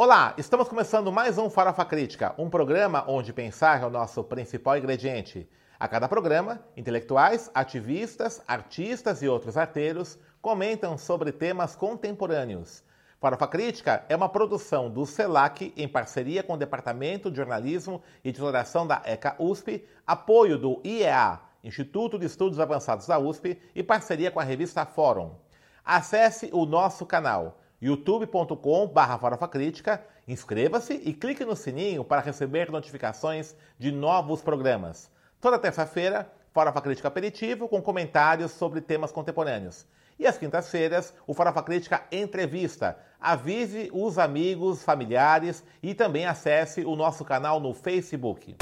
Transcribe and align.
Olá, 0.00 0.32
estamos 0.38 0.68
começando 0.68 1.10
mais 1.10 1.38
um 1.38 1.50
Farofa 1.50 1.84
Crítica, 1.84 2.32
um 2.38 2.48
programa 2.48 3.04
onde 3.08 3.32
pensar 3.32 3.82
é 3.82 3.84
o 3.84 3.90
nosso 3.90 4.22
principal 4.22 4.78
ingrediente. 4.78 5.50
A 5.76 5.88
cada 5.88 6.08
programa, 6.08 6.60
intelectuais, 6.76 7.50
ativistas, 7.52 8.40
artistas 8.46 9.22
e 9.22 9.28
outros 9.28 9.56
arteiros 9.56 10.16
comentam 10.40 10.96
sobre 10.96 11.32
temas 11.32 11.74
contemporâneos. 11.74 12.84
Farofa 13.20 13.48
Crítica 13.48 14.04
é 14.08 14.14
uma 14.14 14.28
produção 14.28 14.88
do 14.88 15.04
CELAC 15.04 15.74
em 15.76 15.88
parceria 15.88 16.44
com 16.44 16.52
o 16.52 16.56
Departamento 16.56 17.28
de 17.28 17.36
Jornalismo 17.36 18.00
e 18.22 18.30
Divulgação 18.30 18.86
da 18.86 19.02
ECA 19.04 19.34
USP, 19.36 19.84
apoio 20.06 20.56
do 20.56 20.80
IEA, 20.84 21.40
Instituto 21.64 22.20
de 22.20 22.26
Estudos 22.26 22.60
Avançados 22.60 23.08
da 23.08 23.18
USP, 23.18 23.60
e 23.74 23.82
parceria 23.82 24.30
com 24.30 24.38
a 24.38 24.44
revista 24.44 24.86
Fórum. 24.86 25.34
Acesse 25.84 26.50
o 26.52 26.64
nosso 26.64 27.04
canal 27.04 27.58
youtube.com.br 27.80 29.46
Crítica, 29.50 30.04
inscreva-se 30.26 30.94
e 30.94 31.12
clique 31.12 31.44
no 31.44 31.54
sininho 31.54 32.04
para 32.04 32.20
receber 32.20 32.70
notificações 32.70 33.54
de 33.78 33.92
novos 33.92 34.42
programas. 34.42 35.10
Toda 35.40 35.58
terça-feira, 35.58 36.30
Farofa 36.52 36.80
Crítica 36.80 37.08
Aperitivo 37.08 37.68
com 37.68 37.80
comentários 37.80 38.50
sobre 38.52 38.80
temas 38.80 39.12
contemporâneos. 39.12 39.86
E 40.18 40.26
às 40.26 40.36
quintas-feiras, 40.36 41.14
o 41.26 41.32
Farofa 41.32 41.62
Crítica 41.62 42.02
Entrevista. 42.10 42.98
Avise 43.20 43.88
os 43.92 44.18
amigos, 44.18 44.82
familiares 44.82 45.62
e 45.80 45.94
também 45.94 46.26
acesse 46.26 46.84
o 46.84 46.96
nosso 46.96 47.24
canal 47.24 47.60
no 47.60 47.72
Facebook. 47.72 48.56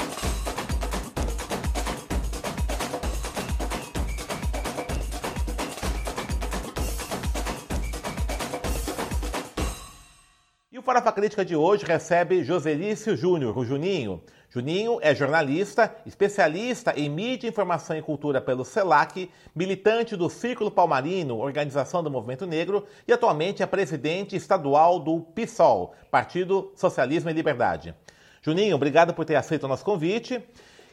Farofa 10.87 11.11
Crítica 11.11 11.43
de 11.43 11.53
hoje 11.53 11.83
recebe 11.83 12.45
Joselício 12.45 13.13
Júnior, 13.17 13.57
o 13.57 13.65
Juninho. 13.65 14.21
Juninho 14.49 14.99
é 15.01 15.13
jornalista, 15.13 15.93
especialista 16.05 16.93
em 16.95 17.09
mídia, 17.09 17.49
informação 17.49 17.97
e 17.97 18.01
cultura 18.01 18.39
pelo 18.39 18.63
CELAC, 18.63 19.29
militante 19.53 20.15
do 20.15 20.29
Círculo 20.29 20.71
Palmarino, 20.71 21.39
organização 21.39 22.01
do 22.01 22.09
Movimento 22.09 22.47
Negro, 22.47 22.85
e 23.05 23.11
atualmente 23.11 23.61
é 23.61 23.65
presidente 23.65 24.37
estadual 24.37 24.97
do 24.97 25.19
PSOL, 25.19 25.93
Partido 26.09 26.71
Socialismo 26.73 27.29
e 27.29 27.33
Liberdade. 27.33 27.93
Juninho, 28.41 28.77
obrigado 28.77 29.13
por 29.13 29.25
ter 29.25 29.35
aceito 29.35 29.65
o 29.65 29.67
nosso 29.67 29.83
convite. 29.83 30.41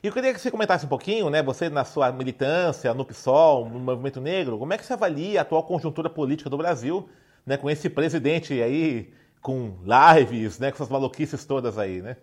E 0.02 0.08
eu 0.08 0.12
queria 0.12 0.34
que 0.34 0.40
você 0.40 0.50
comentasse 0.50 0.86
um 0.86 0.88
pouquinho, 0.88 1.30
né, 1.30 1.40
você 1.40 1.68
na 1.68 1.84
sua 1.84 2.10
militância 2.10 2.92
no 2.94 3.04
PSOL, 3.04 3.68
no 3.68 3.78
Movimento 3.78 4.20
Negro, 4.20 4.58
como 4.58 4.72
é 4.72 4.76
que 4.76 4.84
você 4.84 4.92
avalia 4.92 5.38
a 5.38 5.42
atual 5.42 5.62
conjuntura 5.62 6.10
política 6.10 6.50
do 6.50 6.58
Brasil, 6.58 7.08
né, 7.46 7.56
com 7.56 7.70
esse 7.70 7.88
presidente 7.88 8.60
aí 8.60 9.12
com 9.44 9.74
lives, 9.84 10.58
né, 10.58 10.70
com 10.70 10.76
essas 10.76 10.88
maluquices 10.88 11.44
todas 11.44 11.76
aí, 11.76 12.00
né? 12.00 12.16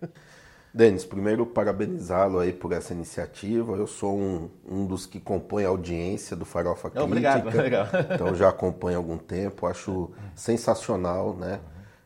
Denis, 0.74 1.04
primeiro 1.04 1.46
parabenizá-lo 1.46 2.40
aí 2.40 2.52
por 2.52 2.72
essa 2.72 2.92
iniciativa. 2.92 3.76
Eu 3.76 3.86
sou 3.86 4.18
um, 4.18 4.50
um 4.68 4.84
dos 4.84 5.06
que 5.06 5.20
compõe 5.20 5.64
a 5.64 5.68
audiência 5.68 6.34
do 6.34 6.44
Farofa 6.44 6.90
Crítica. 6.90 7.04
Obrigado, 7.04 7.56
legal. 7.56 7.86
Então 8.12 8.34
já 8.34 8.48
acompanho 8.48 8.96
há 8.96 9.00
algum 9.00 9.18
tempo. 9.18 9.66
Acho 9.66 10.10
sensacional, 10.34 11.36
né? 11.36 11.60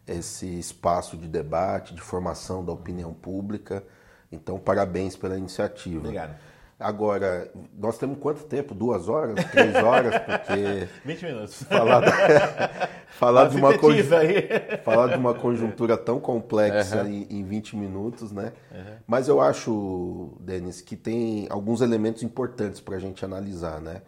Esse 0.07 0.59
espaço 0.59 1.17
de 1.17 1.27
debate, 1.27 1.95
de 1.95 2.03
formação 2.03 2.63
da 2.63 2.73
opinião 2.73 3.15
pública. 3.15 3.83
Então, 4.31 4.59
parabéns 4.59 5.17
pela 5.17 5.39
iniciativa. 5.39 6.01
Obrigado. 6.01 6.37
Agora, 6.79 7.51
nós 7.77 7.97
temos 7.97 8.19
quanto 8.19 8.45
tempo? 8.45 8.75
Duas 8.75 9.09
horas? 9.09 9.43
Três 9.47 9.75
horas? 9.77 10.15
Porque. 10.19 10.89
20 11.07 11.25
minutos. 11.25 11.63
Falar, 11.63 12.01
da... 12.01 12.89
falar, 13.09 13.49
de, 13.49 13.57
uma 13.57 13.79
conj... 13.79 14.03
falar 14.85 15.07
de 15.09 15.17
uma 15.17 15.33
conjuntura 15.33 15.97
tão 15.97 16.21
complexa 16.21 17.03
uhum. 17.03 17.09
em, 17.09 17.27
em 17.31 17.45
20 17.45 17.77
minutos, 17.77 18.31
né? 18.31 18.53
Uhum. 18.71 18.97
Mas 19.07 19.27
eu 19.27 19.41
acho, 19.41 20.35
Denis, 20.39 20.83
que 20.83 20.97
tem 20.97 21.47
alguns 21.49 21.81
elementos 21.81 22.23
importantes 22.23 22.79
para 22.79 22.97
a 22.97 23.01
gente 23.01 23.25
analisar, 23.25 23.81
né? 23.81 24.03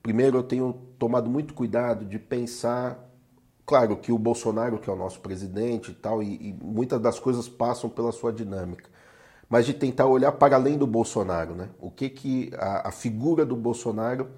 Primeiro, 0.00 0.38
eu 0.38 0.42
tenho 0.44 0.74
tomado 1.00 1.28
muito 1.28 1.52
cuidado 1.54 2.04
de 2.04 2.20
pensar. 2.20 2.98
Claro 3.66 3.96
que 3.96 4.12
o 4.12 4.18
Bolsonaro, 4.18 4.78
que 4.78 4.88
é 4.88 4.92
o 4.92 4.96
nosso 4.96 5.18
presidente 5.20 5.90
e 5.90 5.94
tal, 5.94 6.22
e, 6.22 6.34
e 6.34 6.56
muitas 6.62 7.00
das 7.00 7.18
coisas 7.18 7.48
passam 7.48 7.90
pela 7.90 8.12
sua 8.12 8.32
dinâmica 8.32 8.91
mas 9.52 9.66
de 9.66 9.74
tentar 9.74 10.06
olhar 10.06 10.32
para 10.32 10.56
além 10.56 10.78
do 10.78 10.86
Bolsonaro, 10.86 11.54
né? 11.54 11.68
O 11.78 11.90
que, 11.90 12.08
que 12.08 12.50
a, 12.56 12.88
a 12.88 12.90
figura 12.90 13.44
do 13.44 13.54
Bolsonaro 13.54 14.30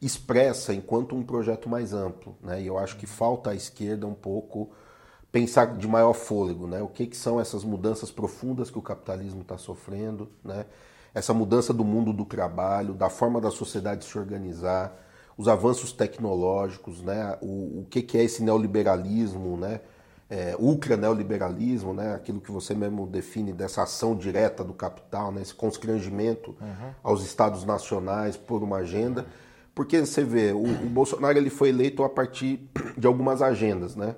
expressa 0.00 0.72
enquanto 0.72 1.14
um 1.14 1.22
projeto 1.22 1.68
mais 1.68 1.92
amplo, 1.92 2.34
né? 2.40 2.62
E 2.62 2.68
eu 2.68 2.78
acho 2.78 2.96
que 2.96 3.04
falta 3.04 3.50
à 3.50 3.54
esquerda 3.54 4.06
um 4.06 4.14
pouco 4.14 4.70
pensar 5.30 5.76
de 5.76 5.86
maior 5.86 6.14
fôlego, 6.14 6.66
né? 6.66 6.80
O 6.80 6.88
que, 6.88 7.06
que 7.06 7.18
são 7.18 7.38
essas 7.38 7.64
mudanças 7.64 8.10
profundas 8.10 8.70
que 8.70 8.78
o 8.78 8.82
capitalismo 8.82 9.42
está 9.42 9.58
sofrendo, 9.58 10.30
né? 10.42 10.64
Essa 11.12 11.34
mudança 11.34 11.74
do 11.74 11.84
mundo 11.84 12.10
do 12.10 12.24
trabalho, 12.24 12.94
da 12.94 13.10
forma 13.10 13.42
da 13.42 13.50
sociedade 13.50 14.06
se 14.06 14.16
organizar, 14.16 14.98
os 15.36 15.48
avanços 15.48 15.92
tecnológicos, 15.92 17.02
né? 17.02 17.36
O, 17.42 17.80
o 17.80 17.86
que, 17.90 18.00
que 18.00 18.16
é 18.16 18.24
esse 18.24 18.42
neoliberalismo, 18.42 19.54
né? 19.58 19.82
É, 20.32 20.56
ultra-neoliberalismo, 20.58 21.92
né, 21.92 22.14
aquilo 22.14 22.40
que 22.40 22.50
você 22.50 22.74
mesmo 22.74 23.06
define 23.06 23.52
dessa 23.52 23.82
ação 23.82 24.16
direta 24.16 24.64
do 24.64 24.72
capital, 24.72 25.30
né, 25.30 25.42
esse 25.42 25.54
constrangimento 25.54 26.56
uhum. 26.58 26.90
aos 27.02 27.22
estados 27.22 27.66
nacionais 27.66 28.34
por 28.34 28.62
uma 28.62 28.78
agenda. 28.78 29.26
Porque 29.74 30.00
você 30.00 30.24
vê, 30.24 30.52
o, 30.52 30.64
o, 30.64 30.88
Bolsonaro 30.88 31.36
ele 31.36 31.50
foi 31.50 31.68
eleito 31.68 32.02
a 32.02 32.08
partir 32.08 32.66
de 32.96 33.06
algumas 33.06 33.42
agendas, 33.42 33.94
né? 33.94 34.16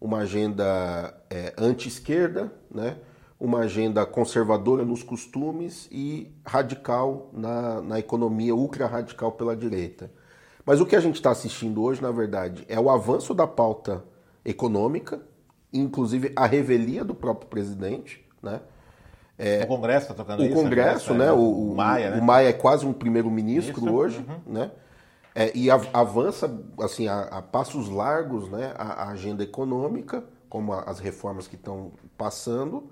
Uma 0.00 0.18
agenda 0.18 1.12
é, 1.28 1.52
anti-esquerda, 1.58 2.52
né? 2.70 2.96
uma 3.38 3.60
agenda 3.60 4.06
conservadora 4.06 4.84
nos 4.84 5.02
costumes 5.02 5.88
e 5.90 6.32
radical 6.44 7.28
na, 7.32 7.82
na 7.82 7.98
economia, 7.98 8.54
ultra-radical 8.54 9.32
pela 9.32 9.56
direita. 9.56 10.10
Mas 10.64 10.80
o 10.80 10.86
que 10.86 10.96
a 10.96 11.00
gente 11.00 11.16
está 11.16 11.32
assistindo 11.32 11.82
hoje, 11.82 12.00
na 12.00 12.10
verdade, 12.10 12.64
é 12.68 12.78
o 12.78 12.88
avanço 12.88 13.34
da 13.34 13.46
pauta 13.46 14.04
econômica, 14.44 15.20
inclusive 15.78 16.32
a 16.34 16.46
revelia 16.46 17.04
do 17.04 17.14
próprio 17.14 17.48
presidente, 17.48 18.24
né? 18.42 18.60
É, 19.38 19.64
o 19.64 19.66
Congresso 19.66 20.10
está 20.10 20.14
tocando 20.14 20.40
o 20.40 20.44
isso. 20.44 20.58
O 20.58 20.62
Congresso, 20.62 21.12
né? 21.12 21.26
né? 21.26 21.32
O, 21.32 21.70
o, 21.70 21.74
Maia, 21.74 22.10
né? 22.10 22.18
O 22.18 22.24
Maia 22.24 22.48
é 22.48 22.52
quase 22.52 22.86
um 22.86 22.92
primeiro-ministro 22.92 23.92
hoje, 23.92 24.24
uhum. 24.26 24.52
né? 24.52 24.70
É, 25.34 25.54
e 25.54 25.70
avança 25.70 26.50
assim 26.80 27.06
a, 27.08 27.24
a, 27.24 27.42
passos 27.42 27.90
largos, 27.90 28.48
né? 28.48 28.72
A, 28.78 29.04
a 29.04 29.08
agenda 29.10 29.42
econômica, 29.42 30.24
como 30.48 30.72
a, 30.72 30.84
as 30.84 30.98
reformas 30.98 31.46
que 31.46 31.56
estão 31.56 31.92
passando. 32.16 32.90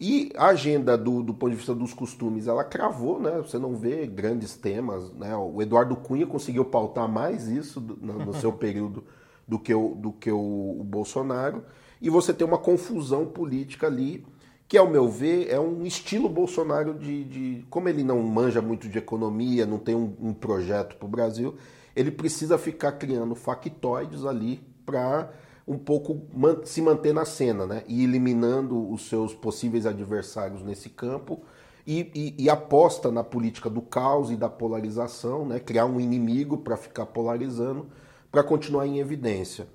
E 0.00 0.30
a 0.36 0.46
agenda 0.46 0.96
do, 0.96 1.24
do 1.24 1.34
ponto 1.34 1.50
de 1.50 1.56
vista 1.56 1.74
dos 1.74 1.92
costumes, 1.92 2.46
ela 2.46 2.62
cravou, 2.62 3.20
né? 3.20 3.38
Você 3.38 3.58
não 3.58 3.74
vê 3.74 4.06
grandes 4.06 4.54
temas, 4.54 5.12
né? 5.14 5.34
O 5.36 5.60
Eduardo 5.60 5.96
Cunha 5.96 6.24
conseguiu 6.24 6.64
pautar 6.64 7.08
mais 7.08 7.48
isso 7.48 7.80
no, 7.80 8.26
no 8.26 8.34
seu 8.34 8.52
período 8.54 9.02
do 9.46 9.58
que 9.58 9.74
o, 9.74 9.96
do 9.96 10.12
que 10.12 10.30
o, 10.30 10.76
o 10.78 10.84
Bolsonaro 10.84 11.64
e 12.00 12.08
você 12.08 12.32
tem 12.32 12.46
uma 12.46 12.58
confusão 12.58 13.26
política 13.26 13.86
ali, 13.86 14.24
que, 14.68 14.76
ao 14.76 14.88
meu 14.88 15.08
ver, 15.08 15.48
é 15.48 15.58
um 15.58 15.84
estilo 15.86 16.28
Bolsonaro 16.28 16.94
de. 16.94 17.24
de 17.24 17.66
como 17.70 17.88
ele 17.88 18.04
não 18.04 18.22
manja 18.22 18.60
muito 18.60 18.88
de 18.88 18.98
economia, 18.98 19.64
não 19.64 19.78
tem 19.78 19.94
um, 19.94 20.14
um 20.20 20.34
projeto 20.34 20.96
para 20.96 21.06
o 21.06 21.10
Brasil, 21.10 21.56
ele 21.96 22.10
precisa 22.10 22.58
ficar 22.58 22.92
criando 22.92 23.34
factoides 23.34 24.24
ali 24.24 24.60
para 24.84 25.32
um 25.66 25.76
pouco 25.76 26.22
se 26.64 26.80
manter 26.80 27.12
na 27.12 27.24
cena, 27.24 27.66
né? 27.66 27.82
E 27.86 28.04
eliminando 28.04 28.90
os 28.90 29.08
seus 29.08 29.34
possíveis 29.34 29.86
adversários 29.86 30.62
nesse 30.62 30.88
campo. 30.88 31.40
E, 31.86 32.10
e, 32.14 32.44
e, 32.44 32.50
aposta 32.50 33.10
na 33.10 33.24
política 33.24 33.70
do 33.70 33.80
caos 33.80 34.30
e 34.30 34.36
da 34.36 34.50
polarização, 34.50 35.46
né? 35.46 35.58
criar 35.58 35.86
um 35.86 35.98
inimigo 35.98 36.58
para 36.58 36.76
ficar 36.76 37.06
polarizando, 37.06 37.86
para 38.30 38.44
continuar 38.44 38.86
em 38.86 38.98
evidência. 38.98 39.66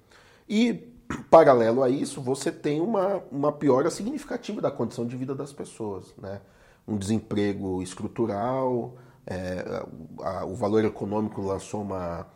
E 0.47 0.92
paralelo 1.29 1.83
a 1.83 1.89
isso, 1.89 2.21
você 2.21 2.51
tem 2.51 2.81
uma, 2.81 3.23
uma 3.31 3.51
piora 3.51 3.89
significativa 3.89 4.61
da 4.61 4.71
condição 4.71 5.05
de 5.05 5.15
vida 5.15 5.35
das 5.35 5.51
pessoas. 5.51 6.13
Né? 6.17 6.41
Um 6.87 6.97
desemprego 6.97 7.81
estrutural, 7.81 8.95
é, 9.25 9.83
a, 10.21 10.45
o 10.45 10.55
Valor 10.55 10.83
Econômico 10.83 11.41
lançou 11.41 11.81
uma, 11.81 12.27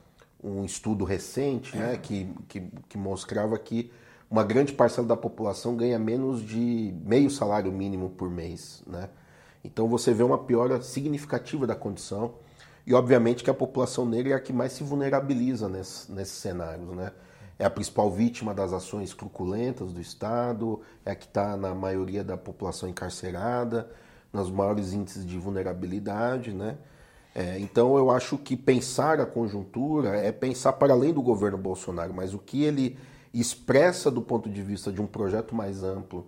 um 0.44 0.64
estudo 0.64 1.04
recente 1.04 1.75
né, 1.75 1.98
que, 1.98 2.30
que, 2.48 2.62
que 2.88 2.98
mostrava 2.98 3.58
que 3.58 3.92
uma 4.30 4.44
grande 4.44 4.74
parcela 4.74 5.08
da 5.08 5.18
população 5.18 5.75
ganha 5.75 5.98
menos 5.98 6.42
de 6.42 6.94
meio 7.06 7.30
salário 7.30 7.72
mínimo 7.72 8.10
por 8.10 8.30
mês. 8.30 8.84
Né? 8.86 9.10
Então 9.64 9.88
você 9.88 10.14
vê 10.14 10.24
uma 10.24 10.38
piora 10.38 10.81
significativa 10.81 11.66
da 11.66 11.75
condição 11.75 12.36
e 12.86 12.94
obviamente 12.94 13.44
que 13.44 13.50
a 13.50 13.54
população 13.54 14.06
negra 14.06 14.34
é 14.34 14.36
a 14.36 14.40
que 14.40 14.54
mais 14.54 14.74
se 14.74 14.84
vulnerabiliza 14.84 15.68
nesse, 15.68 16.12
nesses 16.12 16.36
cenários. 16.36 16.90
Né? 16.96 17.12
É 17.59 17.65
a 17.65 17.69
principal 17.69 18.12
vítima 18.12 18.54
das 18.54 18.71
ações 18.71 19.13
truculentas 19.13 19.92
do 19.92 20.00
Estado, 20.00 20.81
é 21.06 21.12
a 21.12 21.15
que 21.15 21.25
está 21.25 21.57
na 21.57 21.74
maioria 21.74 22.24
da 22.24 22.38
população 22.38 22.88
encarcerada, 22.88 23.89
nos 24.31 24.51
maiores 24.51 24.94
índices 24.94 25.25
de 25.25 25.38
vulnerabilidade, 25.38 26.54
né? 26.54 26.77
É, 27.33 27.59
então 27.59 27.98
eu 27.98 28.09
acho 28.09 28.38
que 28.38 28.57
pensar 28.57 29.19
a 29.19 29.25
conjuntura 29.25 30.18
é 30.18 30.31
pensar 30.31 30.74
para 30.74 30.94
além 30.94 31.13
do 31.13 31.21
governo 31.21 31.57
Bolsonaro, 31.57 32.13
mas 32.13 32.33
o 32.33 32.39
que 32.39 32.63
ele 32.63 32.98
expressa 33.33 34.09
do 34.09 34.21
ponto 34.21 34.50
de 34.50 34.62
vista 34.62 34.92
de 34.92 35.01
um 35.01 35.06
projeto 35.06 35.54
mais 35.54 35.83
amplo, 35.83 36.27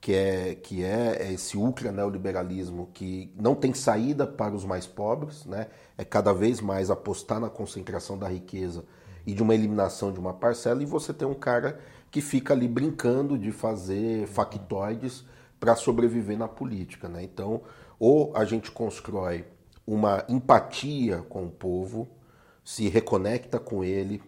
que 0.00 0.14
é, 0.14 0.54
que 0.54 0.82
é 0.82 1.30
esse 1.32 1.58
ultra 1.58 1.92
neoliberalismo 1.92 2.88
que 2.94 3.30
não 3.36 3.54
tem 3.54 3.74
saída 3.74 4.26
para 4.26 4.54
os 4.54 4.64
mais 4.64 4.86
pobres, 4.86 5.44
né? 5.44 5.66
é 5.98 6.04
cada 6.04 6.32
vez 6.32 6.60
mais 6.60 6.90
apostar 6.90 7.40
na 7.40 7.50
concentração 7.50 8.16
da 8.16 8.28
riqueza 8.28 8.84
e 9.26 9.34
de 9.34 9.42
uma 9.42 9.54
eliminação 9.54 10.12
de 10.12 10.20
uma 10.20 10.32
parcela, 10.32 10.82
e 10.82 10.86
você 10.86 11.12
tem 11.12 11.26
um 11.26 11.34
cara 11.34 11.80
que 12.10 12.20
fica 12.20 12.54
ali 12.54 12.68
brincando 12.68 13.36
de 13.36 13.50
fazer 13.50 14.26
factoides 14.28 15.24
para 15.58 15.74
sobreviver 15.74 16.38
na 16.38 16.46
política. 16.46 17.08
Né? 17.08 17.24
Então, 17.24 17.62
ou 17.98 18.34
a 18.36 18.44
gente 18.44 18.70
constrói 18.70 19.44
uma 19.86 20.24
empatia 20.28 21.18
com 21.28 21.44
o 21.44 21.50
povo, 21.50 22.08
se 22.64 22.88
reconecta 22.88 23.58
com 23.58 23.84
ele, 23.84 24.22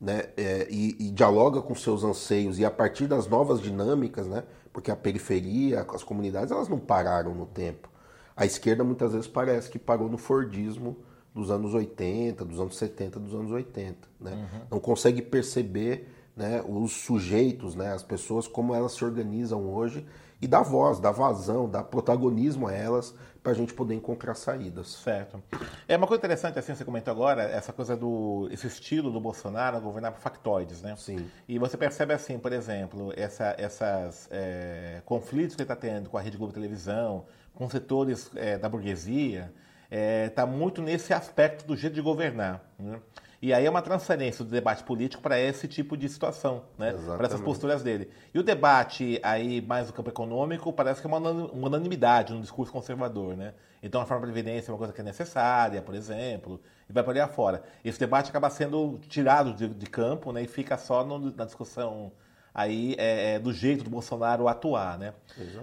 né, 0.00 0.24
é, 0.36 0.66
e, 0.70 0.96
e, 0.98 1.10
dialoga 1.10 1.62
com 1.62 1.74
seus 1.74 2.02
anseios 2.02 2.58
e 2.58 2.64
a 2.64 2.70
partir 2.70 3.06
das 3.06 3.26
novas 3.26 3.60
dinâmicas, 3.60 4.26
né, 4.26 4.42
porque 4.72 4.90
a 4.90 4.96
periferia, 4.96 5.86
as 5.88 6.02
comunidades, 6.02 6.50
elas 6.50 6.68
não 6.68 6.78
pararam 6.78 7.34
no 7.34 7.46
tempo. 7.46 7.88
A 8.36 8.44
esquerda 8.44 8.82
muitas 8.82 9.12
vezes 9.12 9.28
parece 9.28 9.70
que 9.70 9.78
parou 9.78 10.08
no 10.08 10.18
Fordismo 10.18 10.96
dos 11.34 11.50
anos 11.50 11.74
80, 11.74 12.44
dos 12.44 12.60
anos 12.60 12.76
70, 12.76 13.18
dos 13.18 13.34
anos 13.34 13.50
80. 13.50 13.96
Né? 14.20 14.32
Uhum. 14.32 14.60
Não 14.70 14.80
consegue 14.80 15.20
perceber 15.20 16.08
né, 16.36 16.62
os 16.66 16.92
sujeitos, 16.92 17.74
né, 17.74 17.92
as 17.92 18.02
pessoas, 18.02 18.46
como 18.46 18.74
elas 18.74 18.92
se 18.92 19.04
organizam 19.04 19.68
hoje 19.72 20.06
e 20.40 20.46
dar 20.46 20.62
voz, 20.62 20.98
dar 20.98 21.12
vazão, 21.12 21.68
dar 21.68 21.84
protagonismo 21.84 22.66
a 22.66 22.72
elas 22.72 23.14
para 23.42 23.52
a 23.52 23.54
gente 23.54 23.74
poder 23.74 23.94
encontrar 23.94 24.34
saídas. 24.34 24.88
Certo. 24.88 25.42
É 25.86 25.96
uma 25.96 26.06
coisa 26.06 26.18
interessante, 26.18 26.58
assim, 26.58 26.74
você 26.74 26.84
comentou 26.84 27.12
agora, 27.12 27.42
essa 27.42 27.72
coisa 27.72 27.94
do 27.96 28.48
esse 28.50 28.66
estilo 28.66 29.10
do 29.10 29.20
Bolsonaro 29.20 29.80
governar 29.80 30.12
por 30.12 30.20
factoides, 30.20 30.80
né? 30.82 30.94
Sim. 30.96 31.26
E 31.46 31.58
você 31.58 31.76
percebe 31.76 32.14
assim, 32.14 32.38
por 32.38 32.52
exemplo, 32.52 33.12
essa, 33.16 33.54
essas 33.58 34.28
é, 34.30 35.02
conflitos 35.04 35.54
que 35.54 35.62
ele 35.62 35.70
está 35.70 35.76
tendo 35.76 36.08
com 36.08 36.16
a 36.16 36.20
Rede 36.20 36.38
Globo 36.38 36.52
Televisão, 36.52 37.26
com 37.54 37.68
setores 37.68 38.30
é, 38.34 38.56
da 38.56 38.68
burguesia, 38.68 39.52
está 39.84 39.96
é, 39.96 40.28
tá 40.28 40.46
muito 40.46 40.82
nesse 40.82 41.12
aspecto 41.12 41.66
do 41.66 41.76
jeito 41.76 41.94
de 41.94 42.00
governar. 42.00 42.62
Né? 42.78 42.98
E 43.40 43.52
aí 43.52 43.66
é 43.66 43.70
uma 43.70 43.82
transferência 43.82 44.42
do 44.42 44.50
debate 44.50 44.82
político 44.84 45.22
para 45.22 45.38
esse 45.38 45.68
tipo 45.68 45.96
de 45.96 46.08
situação, 46.08 46.64
né? 46.78 46.94
para 47.16 47.26
essas 47.26 47.42
posturas 47.42 47.82
dele. 47.82 48.10
E 48.32 48.38
o 48.38 48.42
debate 48.42 49.20
aí 49.22 49.60
mais 49.60 49.88
do 49.88 49.92
campo 49.92 50.08
econômico 50.08 50.72
parece 50.72 51.00
que 51.00 51.06
é 51.06 51.08
uma 51.14 51.18
unanimidade 51.52 52.32
no 52.32 52.40
discurso 52.40 52.72
conservador. 52.72 53.36
Né? 53.36 53.52
Então 53.82 54.00
a 54.00 54.06
forma 54.06 54.26
de 54.26 54.32
previdência 54.32 54.70
é 54.70 54.72
uma 54.72 54.78
coisa 54.78 54.94
que 54.94 55.00
é 55.02 55.04
necessária, 55.04 55.82
por 55.82 55.94
exemplo, 55.94 56.58
e 56.88 56.92
vai 56.92 57.04
por 57.04 57.14
aí 57.14 57.20
afora. 57.20 57.62
Esse 57.84 58.00
debate 58.00 58.30
acaba 58.30 58.48
sendo 58.48 58.98
tirado 59.08 59.52
de, 59.52 59.68
de 59.68 59.86
campo 59.86 60.32
né? 60.32 60.42
e 60.42 60.46
fica 60.46 60.78
só 60.78 61.04
no, 61.04 61.30
na 61.36 61.44
discussão 61.44 62.10
aí 62.54 62.94
é, 62.96 63.34
é, 63.34 63.38
do 63.40 63.52
jeito 63.52 63.82
do 63.82 63.90
Bolsonaro 63.90 64.46
atuar, 64.46 64.96
né? 64.96 65.12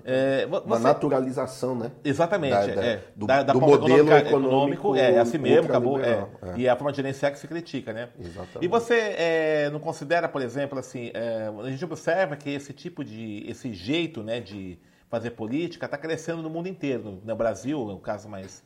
É, 0.03 0.45
você... 0.45 0.65
Uma 0.65 0.77
naturalização, 0.77 1.73
né? 1.73 1.89
Exatamente, 2.03 2.51
da, 2.51 2.85
é. 2.85 3.03
do, 3.15 3.25
da, 3.25 3.43
da 3.43 3.53
do 3.53 3.61
modelo 3.61 4.11
econômico, 4.11 4.27
econômico 4.27 4.95
é, 4.97 5.13
é 5.13 5.19
assim 5.19 5.37
mesmo, 5.37 5.69
acabou, 5.69 6.01
é, 6.01 6.27
é. 6.41 6.57
E 6.57 6.67
a 6.67 6.75
forma 6.75 6.91
de 6.91 6.97
gerenciar 6.97 7.31
que 7.31 7.39
se 7.39 7.47
critica, 7.47 7.93
né? 7.93 8.09
Exatamente. 8.19 8.65
E 8.65 8.67
você 8.67 8.95
é, 9.17 9.69
não 9.71 9.79
considera, 9.79 10.27
por 10.27 10.41
exemplo, 10.41 10.77
assim, 10.77 11.13
a 11.63 11.69
gente 11.69 11.85
observa 11.85 12.35
que 12.35 12.49
esse 12.49 12.73
tipo 12.73 13.05
de, 13.05 13.45
esse 13.47 13.73
jeito, 13.73 14.21
né, 14.21 14.41
de 14.41 14.77
fazer 15.09 15.31
política 15.31 15.85
está 15.85 15.97
crescendo 15.97 16.41
no 16.41 16.49
mundo 16.49 16.67
inteiro, 16.67 17.21
no 17.23 17.35
Brasil, 17.37 17.85
no 17.85 17.99
caso 17.99 18.27
mais 18.27 18.61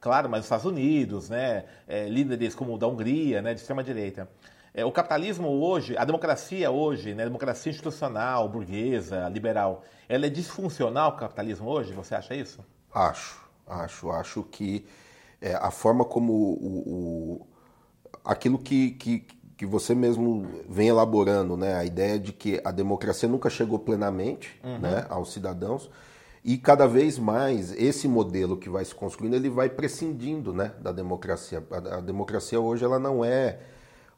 claro, 0.00 0.28
mas 0.28 0.38
nos 0.38 0.46
Estados 0.46 0.64
Unidos, 0.64 1.30
né, 1.30 1.64
líderes 2.08 2.56
como 2.56 2.74
o 2.74 2.78
da 2.78 2.88
Hungria, 2.88 3.40
né, 3.40 3.54
de 3.54 3.60
extrema 3.60 3.84
direita. 3.84 4.28
É, 4.78 4.84
o 4.84 4.92
capitalismo 4.92 5.48
hoje, 5.48 5.96
a 5.96 6.04
democracia 6.04 6.70
hoje, 6.70 7.12
né, 7.12 7.24
a 7.24 7.26
democracia 7.26 7.68
institucional, 7.72 8.48
burguesa, 8.48 9.28
liberal, 9.28 9.82
ela 10.08 10.26
é 10.26 10.28
disfuncional 10.28 11.10
o 11.10 11.16
capitalismo 11.16 11.68
hoje? 11.68 11.92
Você 11.94 12.14
acha 12.14 12.32
isso? 12.32 12.64
Acho, 12.94 13.40
acho, 13.66 14.08
acho 14.12 14.44
que 14.44 14.86
é, 15.42 15.56
a 15.56 15.72
forma 15.72 16.04
como 16.04 16.32
o, 16.32 16.82
o 16.86 17.46
aquilo 18.24 18.56
que, 18.56 18.92
que, 18.92 19.26
que 19.56 19.66
você 19.66 19.96
mesmo 19.96 20.46
vem 20.68 20.86
elaborando, 20.86 21.56
né, 21.56 21.74
a 21.74 21.84
ideia 21.84 22.16
de 22.16 22.32
que 22.32 22.60
a 22.64 22.70
democracia 22.70 23.28
nunca 23.28 23.50
chegou 23.50 23.80
plenamente 23.80 24.60
uhum. 24.62 24.78
né, 24.78 25.06
aos 25.08 25.32
cidadãos 25.32 25.90
e 26.44 26.56
cada 26.56 26.86
vez 26.86 27.18
mais 27.18 27.72
esse 27.72 28.06
modelo 28.06 28.56
que 28.56 28.70
vai 28.70 28.84
se 28.84 28.94
construindo 28.94 29.34
ele 29.34 29.50
vai 29.50 29.68
prescindindo 29.68 30.52
né, 30.52 30.70
da 30.80 30.92
democracia. 30.92 31.64
A, 31.68 31.96
a 31.96 32.00
democracia 32.00 32.60
hoje 32.60 32.84
ela 32.84 33.00
não 33.00 33.24
é 33.24 33.58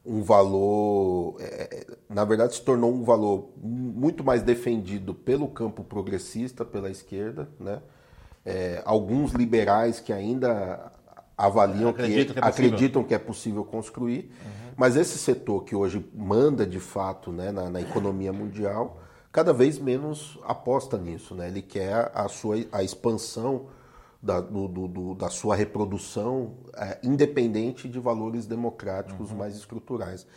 um 0.05 0.23
valor, 0.23 1.35
é, 1.39 1.85
na 2.09 2.25
verdade 2.25 2.55
se 2.55 2.61
tornou 2.61 2.91
um 2.91 3.03
valor 3.03 3.49
muito 3.57 4.23
mais 4.23 4.41
defendido 4.41 5.13
pelo 5.13 5.47
campo 5.47 5.83
progressista, 5.83 6.65
pela 6.65 6.89
esquerda, 6.89 7.47
né? 7.59 7.81
É, 8.43 8.81
alguns 8.85 9.33
liberais 9.33 9.99
que 9.99 10.11
ainda 10.11 10.91
avaliam 11.37 11.89
acreditam 11.89 12.33
que, 12.33 12.33
que, 12.33 12.39
é 12.39 12.49
acreditam 12.49 13.03
que 13.03 13.13
é 13.13 13.19
possível 13.19 13.63
construir, 13.63 14.31
uhum. 14.31 14.73
mas 14.75 14.95
esse 14.95 15.19
setor 15.19 15.63
que 15.63 15.75
hoje 15.75 16.03
manda 16.15 16.65
de 16.65 16.79
fato 16.79 17.31
né, 17.31 17.51
na, 17.51 17.69
na, 17.69 17.79
economia 17.79 18.33
mundial, 18.33 18.99
cada 19.31 19.53
vez 19.53 19.77
menos 19.77 20.39
aposta 20.43 20.97
nisso, 20.97 21.35
né? 21.35 21.47
Ele 21.47 21.61
quer 21.61 22.11
a 22.15 22.27
sua 22.27 22.55
a 22.71 22.83
expansão 22.83 23.67
da, 24.21 24.39
do, 24.39 24.67
do, 24.67 25.15
da 25.15 25.29
sua 25.29 25.55
reprodução 25.55 26.53
é, 26.75 26.99
independente 27.03 27.89
de 27.89 27.99
valores 27.99 28.45
democráticos 28.45 29.31
uhum. 29.31 29.37
mais 29.37 29.55
estruturais. 29.55 30.27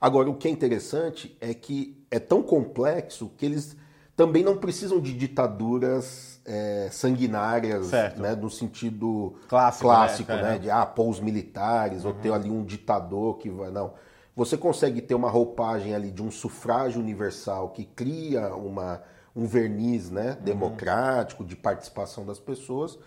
Agora, 0.00 0.30
o 0.30 0.34
que 0.34 0.48
é 0.48 0.50
interessante 0.50 1.36
é 1.40 1.52
que 1.52 2.04
é 2.10 2.18
tão 2.18 2.42
complexo 2.42 3.30
que 3.36 3.46
eles 3.46 3.76
também 4.16 4.42
não 4.44 4.56
precisam 4.56 5.00
de 5.00 5.12
ditaduras 5.12 6.40
é, 6.44 6.88
sanguinárias, 6.90 7.90
né, 7.90 8.34
no 8.34 8.50
sentido 8.50 9.34
clássico, 9.48 9.84
clássico 9.84 10.32
né? 10.32 10.42
né? 10.42 10.58
de 10.58 10.70
ah, 10.70 10.86
pôr 10.86 11.08
os 11.08 11.20
militares 11.20 12.04
uhum. 12.04 12.10
ou 12.10 12.16
ter 12.16 12.32
ali 12.32 12.50
um 12.50 12.64
ditador 12.64 13.38
que 13.38 13.50
vai. 13.50 13.70
Não. 13.70 13.92
Você 14.36 14.56
consegue 14.56 15.00
ter 15.00 15.14
uma 15.14 15.30
roupagem 15.30 15.94
ali 15.94 16.10
de 16.10 16.22
um 16.22 16.30
sufrágio 16.30 17.00
universal 17.00 17.70
que 17.70 17.84
cria 17.84 18.54
uma, 18.54 19.02
um 19.34 19.46
verniz 19.46 20.10
né, 20.10 20.36
uhum. 20.38 20.44
democrático, 20.44 21.44
de 21.44 21.56
participação 21.56 22.24
das 22.24 22.38
pessoas, 22.38 22.98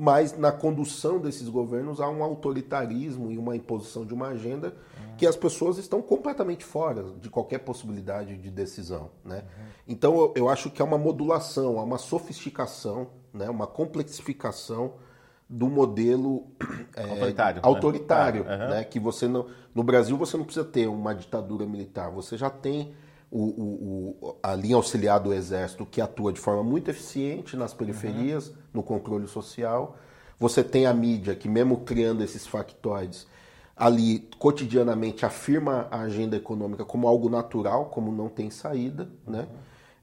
mas 0.00 0.34
na 0.34 0.50
condução 0.50 1.18
desses 1.18 1.46
governos 1.46 2.00
há 2.00 2.08
um 2.08 2.24
autoritarismo 2.24 3.30
e 3.30 3.36
uma 3.36 3.54
imposição 3.54 4.02
de 4.02 4.14
uma 4.14 4.28
agenda 4.28 4.68
uhum. 4.68 5.16
que 5.18 5.26
as 5.26 5.36
pessoas 5.36 5.76
estão 5.76 6.00
completamente 6.00 6.64
fora 6.64 7.04
de 7.20 7.28
qualquer 7.28 7.58
possibilidade 7.58 8.34
de 8.38 8.50
decisão. 8.50 9.10
Né? 9.22 9.40
Uhum. 9.42 9.64
Então 9.86 10.18
eu, 10.18 10.32
eu, 10.36 10.48
acho 10.48 10.70
que 10.70 10.80
há 10.80 10.86
uma 10.86 10.96
modulação, 10.96 11.78
há 11.78 11.82
uma 11.82 11.98
sofisticação, 11.98 13.08
né? 13.30 13.50
uma 13.50 13.66
complexificação 13.66 14.94
do 15.46 15.68
modelo 15.68 16.46
é, 16.96 17.02
autoritário, 17.02 17.60
autoritário 17.62 18.44
né? 18.44 18.56
Uhum. 18.56 18.70
né? 18.70 18.84
que 18.84 18.98
você 18.98 19.28
não, 19.28 19.48
no 19.74 19.84
Brasil 19.84 20.16
você 20.16 20.34
não 20.34 20.44
precisa 20.44 20.64
ter 20.64 20.86
uma 20.86 21.14
ditadura 21.14 21.66
militar, 21.66 22.10
você 22.10 22.38
já 22.38 22.48
tem 22.48 22.94
o, 23.30 24.16
o, 24.20 24.36
a 24.42 24.54
linha 24.54 24.76
auxiliar 24.76 25.20
do 25.20 25.32
Exército, 25.32 25.86
que 25.86 26.00
atua 26.00 26.32
de 26.32 26.40
forma 26.40 26.64
muito 26.64 26.90
eficiente 26.90 27.56
nas 27.56 27.72
periferias, 27.72 28.48
uhum. 28.48 28.54
no 28.74 28.82
controle 28.82 29.28
social. 29.28 29.96
Você 30.38 30.64
tem 30.64 30.86
a 30.86 30.92
mídia, 30.92 31.34
que 31.34 31.48
mesmo 31.48 31.78
criando 31.78 32.24
esses 32.24 32.46
factoides, 32.46 33.26
ali 33.76 34.28
cotidianamente 34.38 35.24
afirma 35.24 35.86
a 35.90 36.00
agenda 36.00 36.36
econômica 36.36 36.84
como 36.84 37.06
algo 37.06 37.28
natural, 37.28 37.86
como 37.86 38.10
não 38.10 38.28
tem 38.28 38.50
saída, 38.50 39.08
né? 39.26 39.46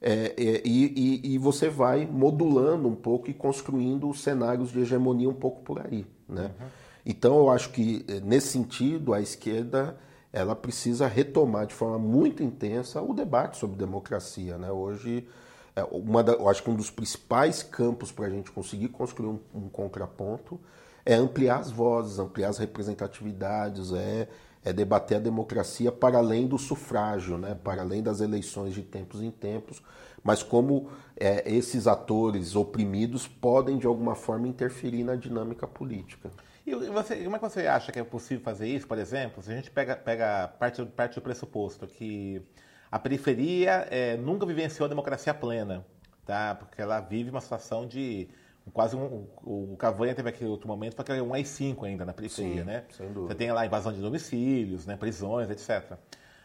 É, 0.00 0.34
é, 0.36 0.62
e, 0.64 1.22
e, 1.24 1.34
e, 1.34 1.38
você 1.38 1.68
vai 1.68 2.06
modulando 2.06 2.86
um 2.86 2.94
pouco 2.94 3.28
e 3.28 3.34
construindo 3.34 4.14
cenários 4.14 4.70
de 4.70 4.78
hegemonia 4.78 5.28
um 5.28 5.34
pouco 5.34 5.60
por 5.62 5.84
aí, 5.84 6.06
né? 6.28 6.52
Uhum. 6.60 6.66
Então 7.04 7.36
eu 7.36 7.50
acho 7.50 7.70
que 7.70 8.06
nesse 8.22 8.48
sentido 8.48 9.12
a 9.12 9.20
esquerda 9.20 9.98
ela 10.32 10.54
precisa 10.54 11.06
retomar 11.06 11.66
de 11.66 11.74
forma 11.74 11.98
muito 11.98 12.42
intensa 12.42 13.00
o 13.00 13.14
debate 13.14 13.56
sobre 13.56 13.76
democracia. 13.76 14.58
Né? 14.58 14.70
Hoje, 14.70 15.26
é, 15.74 15.82
uma 15.90 16.22
da, 16.22 16.32
eu 16.32 16.48
acho 16.48 16.62
que 16.62 16.70
um 16.70 16.74
dos 16.74 16.90
principais 16.90 17.62
campos 17.62 18.12
para 18.12 18.26
a 18.26 18.30
gente 18.30 18.50
conseguir 18.50 18.88
construir 18.88 19.28
um, 19.28 19.38
um, 19.54 19.68
contraponto 19.68 20.60
é 21.04 21.14
ampliar 21.14 21.60
as 21.60 21.70
vozes, 21.70 22.18
ampliar 22.18 22.50
as 22.50 22.58
representatividades, 22.58 23.92
é, 23.92 24.28
é 24.64 24.72
debater 24.72 25.16
a 25.16 25.20
democracia 25.20 25.90
para 25.90 26.18
além 26.18 26.46
do 26.46 26.58
sufrágio, 26.58 27.38
né? 27.38 27.54
para 27.54 27.80
além 27.80 28.02
das 28.02 28.20
eleições 28.20 28.74
de 28.74 28.82
tempos 28.82 29.22
em 29.22 29.30
tempos, 29.30 29.82
mas 30.22 30.42
como 30.42 30.90
é, 31.16 31.50
esses 31.50 31.86
atores 31.86 32.54
oprimidos 32.54 33.26
podem 33.26 33.78
de 33.78 33.86
alguma 33.86 34.14
forma 34.14 34.46
interferir 34.46 35.04
na 35.04 35.16
dinâmica 35.16 35.66
política. 35.66 36.30
E 36.70 36.90
você, 36.90 37.16
como 37.16 37.36
é 37.36 37.38
que 37.38 37.48
você 37.48 37.66
acha 37.66 37.90
que 37.92 37.98
é 37.98 38.04
possível 38.04 38.42
fazer 38.42 38.68
isso, 38.68 38.86
por 38.86 38.98
exemplo? 38.98 39.42
Se 39.42 39.50
a 39.50 39.54
gente 39.54 39.70
pega, 39.70 39.96
pega 39.96 40.48
parte, 40.48 40.84
parte 40.84 41.14
do 41.14 41.22
pressuposto 41.22 41.86
que 41.86 42.42
a 42.90 42.98
periferia 42.98 43.86
é, 43.90 44.16
nunca 44.16 44.46
vivenciou 44.46 44.86
a 44.86 44.88
democracia 44.88 45.32
plena, 45.34 45.84
tá? 46.24 46.54
Porque 46.54 46.80
ela 46.80 47.00
vive 47.00 47.30
uma 47.30 47.40
situação 47.40 47.86
de 47.86 48.28
quase 48.72 48.96
um, 48.96 49.26
o 49.42 49.76
Cavanha 49.78 50.14
teve 50.14 50.28
aquele 50.28 50.50
outro 50.50 50.68
momento, 50.68 50.94
porque 50.94 51.12
é 51.12 51.22
um 51.22 51.32
AI-5 51.32 51.84
ainda 51.84 52.04
na 52.04 52.12
periferia, 52.12 52.62
Sim, 52.62 52.64
né? 52.64 52.84
Você 53.14 53.34
tem 53.34 53.50
lá 53.50 53.64
invasão 53.64 53.92
de 53.92 54.00
domicílios, 54.00 54.86
né, 54.86 54.96
prisões, 54.96 55.50
etc. 55.50 55.96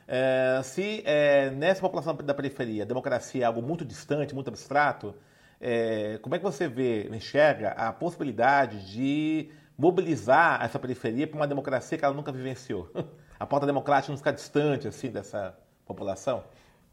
É, 0.07 0.61
se 0.63 1.01
é, 1.05 1.49
nessa 1.51 1.81
população 1.81 2.15
da 2.15 2.33
periferia 2.33 2.83
a 2.83 2.85
democracia 2.85 3.43
é 3.43 3.45
algo 3.45 3.61
muito 3.61 3.85
distante, 3.85 4.33
muito 4.33 4.49
abstrato, 4.49 5.15
é, 5.59 6.19
como 6.21 6.35
é 6.35 6.37
que 6.37 6.43
você 6.43 6.67
vê, 6.67 7.07
enxerga 7.07 7.69
a 7.69 7.91
possibilidade 7.93 8.91
de 8.91 9.49
mobilizar 9.77 10.63
essa 10.63 10.79
periferia 10.79 11.27
para 11.27 11.37
uma 11.37 11.47
democracia 11.47 11.97
que 11.97 12.05
ela 12.05 12.13
nunca 12.13 12.31
vivenciou? 12.31 12.89
A 13.39 13.45
pauta 13.45 13.65
democrática 13.65 14.11
não 14.11 14.17
ficar 14.17 14.31
distante 14.31 14.87
assim 14.87 15.09
dessa 15.09 15.57
população? 15.85 16.43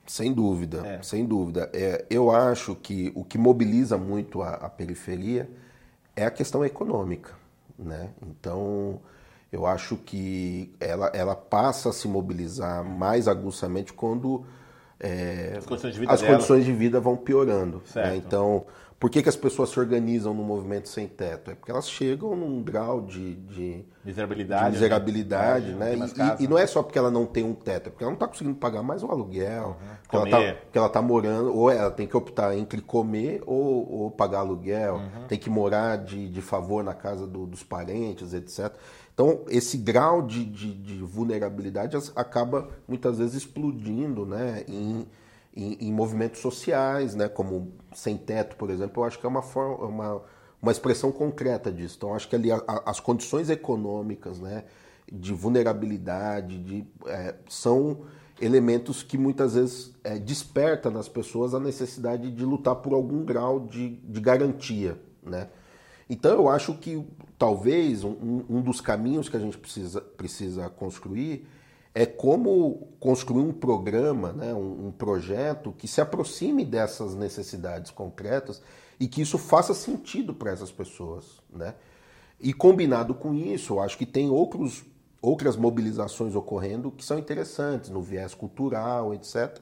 Sem 0.06 0.32
dúvida, 0.32 0.84
é. 0.84 1.02
sem 1.02 1.24
dúvida. 1.24 1.70
É, 1.72 2.04
eu 2.10 2.30
acho 2.30 2.74
que 2.74 3.12
o 3.14 3.24
que 3.24 3.38
mobiliza 3.38 3.96
muito 3.96 4.42
a, 4.42 4.54
a, 4.54 4.68
periferia 4.68 5.48
é 6.16 6.24
a 6.24 6.30
questão 6.30 6.64
econômica, 6.64 7.34
né? 7.78 8.10
Então, 8.20 9.00
eu 9.52 9.66
acho 9.66 9.96
que 9.96 10.74
ela, 10.80 11.12
ela 11.14 11.36
passa 11.36 11.90
a 11.90 11.92
se 11.92 12.08
mobilizar 12.08 12.82
mais 12.84 13.28
aguçamente 13.28 13.92
quando 13.92 14.44
é, 15.00 15.54
as, 15.56 15.64
condições 15.64 15.94
de, 15.94 16.06
as 16.06 16.22
condições 16.22 16.64
de 16.64 16.72
vida, 16.72 17.00
vão 17.00 17.16
piorando. 17.16 17.82
Né? 17.94 18.16
Então, 18.16 18.66
por 19.00 19.08
que, 19.08 19.22
que 19.22 19.30
as 19.30 19.36
pessoas 19.36 19.70
se 19.70 19.80
organizam 19.80 20.34
no 20.34 20.42
movimento 20.42 20.90
sem 20.90 21.08
teto? 21.08 21.50
É 21.50 21.54
porque 21.54 21.72
elas 21.72 21.88
chegam 21.88 22.36
num 22.36 22.62
grau 22.62 23.00
de, 23.00 23.34
de 23.34 23.82
miserabilidade, 24.04 24.66
de 24.66 24.70
miserabilidade 24.72 25.72
né? 25.72 25.96
né? 25.96 26.36
E, 26.38 26.44
e, 26.44 26.46
não 26.46 26.58
é 26.58 26.66
só 26.66 26.82
porque 26.82 26.98
ela 26.98 27.10
não 27.10 27.24
tem 27.24 27.42
um 27.42 27.54
teto, 27.54 27.86
é 27.86 27.90
porque 27.90 28.04
ela 28.04 28.10
não 28.10 28.16
está 28.16 28.28
conseguindo 28.28 28.56
pagar 28.56 28.82
mais 28.82 29.02
o 29.02 29.10
aluguel, 29.10 29.68
uhum. 29.68 29.96
porque, 30.02 30.16
ela 30.16 30.24
está, 30.26 30.60
porque 30.60 30.78
ela 30.78 30.86
está 30.86 31.00
morando, 31.00 31.56
ou 31.56 31.70
ela 31.70 31.90
tem 31.90 32.06
que 32.06 32.14
optar 32.14 32.54
entre 32.54 32.82
comer 32.82 33.42
ou, 33.46 33.90
ou 33.90 34.10
pagar 34.10 34.40
aluguel, 34.40 34.96
uhum. 34.96 35.26
tem 35.26 35.38
que 35.38 35.48
morar 35.48 35.96
de, 35.96 36.28
de 36.28 36.42
favor 36.42 36.84
na 36.84 36.92
casa 36.92 37.26
do, 37.26 37.46
dos 37.46 37.62
parentes, 37.62 38.34
etc. 38.34 38.70
Então, 39.20 39.44
esse 39.48 39.76
grau 39.76 40.22
de, 40.22 40.42
de, 40.46 40.72
de, 40.72 40.96
vulnerabilidade 41.02 41.94
acaba 42.16 42.70
muitas 42.88 43.18
vezes 43.18 43.34
explodindo 43.34 44.24
né, 44.24 44.64
em, 44.66 45.06
em, 45.54 45.74
em, 45.78 45.92
movimentos 45.92 46.40
sociais, 46.40 47.14
né, 47.14 47.28
como 47.28 47.70
sem 47.92 48.16
teto, 48.16 48.56
por 48.56 48.70
exemplo. 48.70 49.02
Eu 49.02 49.06
acho 49.06 49.18
que 49.18 49.26
é 49.26 49.28
uma, 49.28 49.42
forma, 49.42 49.84
uma, 49.84 50.22
uma 50.62 50.72
expressão 50.72 51.12
concreta 51.12 51.70
disso. 51.70 51.96
Então, 51.98 52.14
acho 52.14 52.30
que 52.30 52.34
ali 52.34 52.50
a, 52.50 52.62
a, 52.66 52.92
as 52.92 52.98
condições 52.98 53.50
econômicas 53.50 54.40
né, 54.40 54.64
de 55.12 55.34
vulnerabilidade 55.34 56.58
de, 56.58 56.86
é, 57.04 57.34
são 57.46 57.98
elementos 58.40 59.02
que 59.02 59.18
muitas 59.18 59.52
vezes 59.52 59.94
é, 60.02 60.18
despertam 60.18 60.90
nas 60.90 61.10
pessoas 61.10 61.52
a 61.52 61.60
necessidade 61.60 62.30
de 62.30 62.42
lutar 62.42 62.76
por 62.76 62.94
algum 62.94 63.22
grau 63.22 63.60
de, 63.60 63.96
de 63.96 64.18
garantia. 64.18 64.98
Né? 65.22 65.46
Então 66.08 66.32
eu 66.32 66.48
acho 66.48 66.72
que 66.78 67.06
talvez 67.40 68.04
um, 68.04 68.44
um 68.50 68.60
dos 68.60 68.82
caminhos 68.82 69.30
que 69.30 69.34
a 69.34 69.40
gente 69.40 69.56
precisa, 69.56 70.02
precisa 70.02 70.68
construir 70.68 71.48
é 71.94 72.04
como 72.04 72.86
construir 73.00 73.42
um 73.42 73.52
programa, 73.52 74.30
né, 74.30 74.52
um, 74.52 74.88
um, 74.88 74.92
projeto 74.92 75.72
que 75.72 75.88
se 75.88 76.02
aproxime 76.02 76.66
dessas 76.66 77.14
necessidades 77.14 77.90
concretas 77.90 78.60
e 79.00 79.08
que 79.08 79.22
isso 79.22 79.38
faça 79.38 79.72
sentido 79.72 80.34
para 80.34 80.52
essas 80.52 80.70
pessoas. 80.70 81.40
Né? 81.50 81.74
E 82.38 82.52
combinado 82.52 83.14
com 83.14 83.32
isso, 83.32 83.72
eu 83.72 83.80
acho 83.80 83.96
que 83.96 84.04
tem 84.04 84.28
outros, 84.28 84.84
outras 85.22 85.56
mobilizações 85.56 86.34
ocorrendo 86.34 86.90
que 86.92 87.02
são 87.02 87.18
interessantes, 87.18 87.88
no 87.88 88.02
viés 88.02 88.34
cultural, 88.34 89.14
etc. 89.14 89.58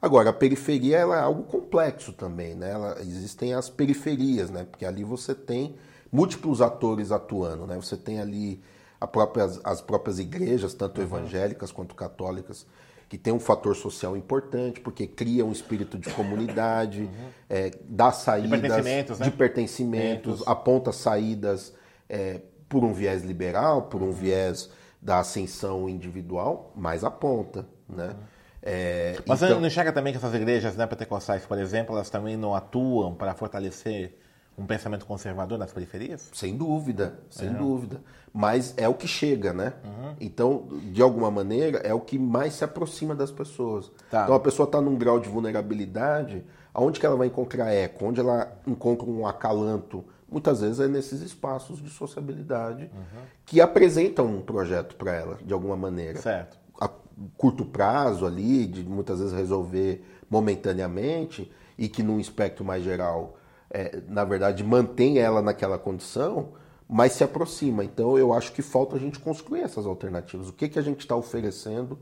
Agora, 0.00 0.28
a 0.28 0.34
periferia 0.34 0.98
é 0.98 1.02
algo 1.02 1.44
complexo 1.44 2.12
também, 2.12 2.54
né? 2.54 2.72
Ela, 2.72 3.00
existem 3.00 3.54
as 3.54 3.70
periferias, 3.70 4.50
né? 4.50 4.64
Porque 4.64 4.84
ali 4.84 5.02
você 5.02 5.34
tem 5.34 5.74
múltiplos 6.14 6.62
atores 6.62 7.10
atuando, 7.10 7.66
né? 7.66 7.74
Você 7.74 7.96
tem 7.96 8.20
ali 8.20 8.62
própria, 9.10 9.50
as 9.64 9.80
próprias 9.80 10.20
igrejas, 10.20 10.72
tanto 10.72 10.98
uhum. 10.98 11.06
evangélicas 11.08 11.72
quanto 11.72 11.92
católicas, 11.96 12.64
que 13.08 13.18
tem 13.18 13.32
um 13.32 13.40
fator 13.40 13.74
social 13.74 14.16
importante, 14.16 14.80
porque 14.80 15.08
cria 15.08 15.44
um 15.44 15.50
espírito 15.50 15.98
de 15.98 16.08
comunidade, 16.10 17.02
uhum. 17.02 17.28
é, 17.50 17.72
dá 17.88 18.12
saídas 18.12 18.48
de 18.48 18.60
pertencimentos, 18.60 19.18
né? 19.18 19.24
de 19.24 19.30
pertencimentos 19.32 20.42
aponta 20.46 20.92
saídas 20.92 21.74
é, 22.08 22.40
por 22.68 22.84
um 22.84 22.92
viés 22.92 23.24
liberal, 23.24 23.82
por 23.82 24.00
um 24.00 24.06
uhum. 24.06 24.12
viés 24.12 24.70
da 25.02 25.18
ascensão 25.18 25.88
individual, 25.88 26.72
mas 26.76 27.02
aponta, 27.02 27.66
né? 27.88 28.06
Uhum. 28.06 28.34
É, 28.66 29.16
Mas 29.26 29.42
então... 29.42 29.56
você 29.56 29.60
não 29.60 29.66
enxerga 29.66 29.92
também 29.92 30.10
que 30.10 30.16
essas 30.16 30.32
igrejas 30.32 30.74
né, 30.74 30.86
pentecostais, 30.86 31.44
por 31.44 31.58
exemplo, 31.58 31.94
elas 31.96 32.08
também 32.08 32.34
não 32.34 32.54
atuam 32.54 33.14
para 33.14 33.34
fortalecer 33.34 34.16
um 34.56 34.66
pensamento 34.66 35.06
conservador 35.06 35.58
nas 35.58 35.72
periferias? 35.72 36.30
Sem 36.32 36.56
dúvida, 36.56 37.18
sem 37.30 37.48
é. 37.48 37.52
dúvida. 37.52 38.00
Mas 38.32 38.74
é 38.76 38.88
o 38.88 38.94
que 38.94 39.06
chega, 39.06 39.52
né? 39.52 39.74
Uhum. 39.84 40.14
Então, 40.20 40.68
de 40.92 41.00
alguma 41.00 41.30
maneira, 41.30 41.78
é 41.78 41.94
o 41.94 42.00
que 42.00 42.18
mais 42.18 42.54
se 42.54 42.64
aproxima 42.64 43.14
das 43.14 43.30
pessoas. 43.30 43.90
Tá. 44.10 44.24
Então, 44.24 44.34
a 44.34 44.40
pessoa 44.40 44.66
está 44.66 44.80
num 44.80 44.96
grau 44.96 45.20
de 45.20 45.28
vulnerabilidade, 45.28 46.44
aonde 46.72 46.98
que 46.98 47.06
ela 47.06 47.16
vai 47.16 47.28
encontrar 47.28 47.72
eco? 47.72 48.04
Onde 48.04 48.20
ela 48.20 48.52
encontra 48.66 49.08
um 49.08 49.26
acalanto? 49.26 50.04
Muitas 50.28 50.62
vezes 50.62 50.80
é 50.80 50.88
nesses 50.88 51.20
espaços 51.20 51.80
de 51.80 51.90
sociabilidade 51.90 52.90
uhum. 52.92 53.20
que 53.46 53.60
apresentam 53.60 54.26
um 54.26 54.40
projeto 54.40 54.96
para 54.96 55.12
ela, 55.12 55.38
de 55.44 55.52
alguma 55.52 55.76
maneira. 55.76 56.20
Certo 56.20 56.64
a 56.80 56.90
curto 57.36 57.64
prazo 57.64 58.26
ali, 58.26 58.66
de 58.66 58.82
muitas 58.84 59.18
vezes 59.18 59.34
resolver 59.34 60.04
momentaneamente, 60.28 61.50
e 61.76 61.88
que 61.88 62.02
num 62.02 62.20
espectro 62.20 62.64
mais 62.64 62.84
geral, 62.84 63.36
é, 63.74 64.00
na 64.08 64.24
verdade, 64.24 64.62
mantém 64.62 65.18
ela 65.18 65.42
naquela 65.42 65.76
condição, 65.76 66.50
mas 66.88 67.12
se 67.12 67.24
aproxima. 67.24 67.84
Então 67.84 68.16
eu 68.16 68.32
acho 68.32 68.52
que 68.52 68.62
falta 68.62 68.94
a 68.94 68.98
gente 69.00 69.18
construir 69.18 69.62
essas 69.62 69.84
alternativas. 69.84 70.48
O 70.48 70.52
que, 70.52 70.68
que 70.68 70.78
a 70.78 70.82
gente 70.82 71.00
está 71.00 71.16
oferecendo 71.16 71.98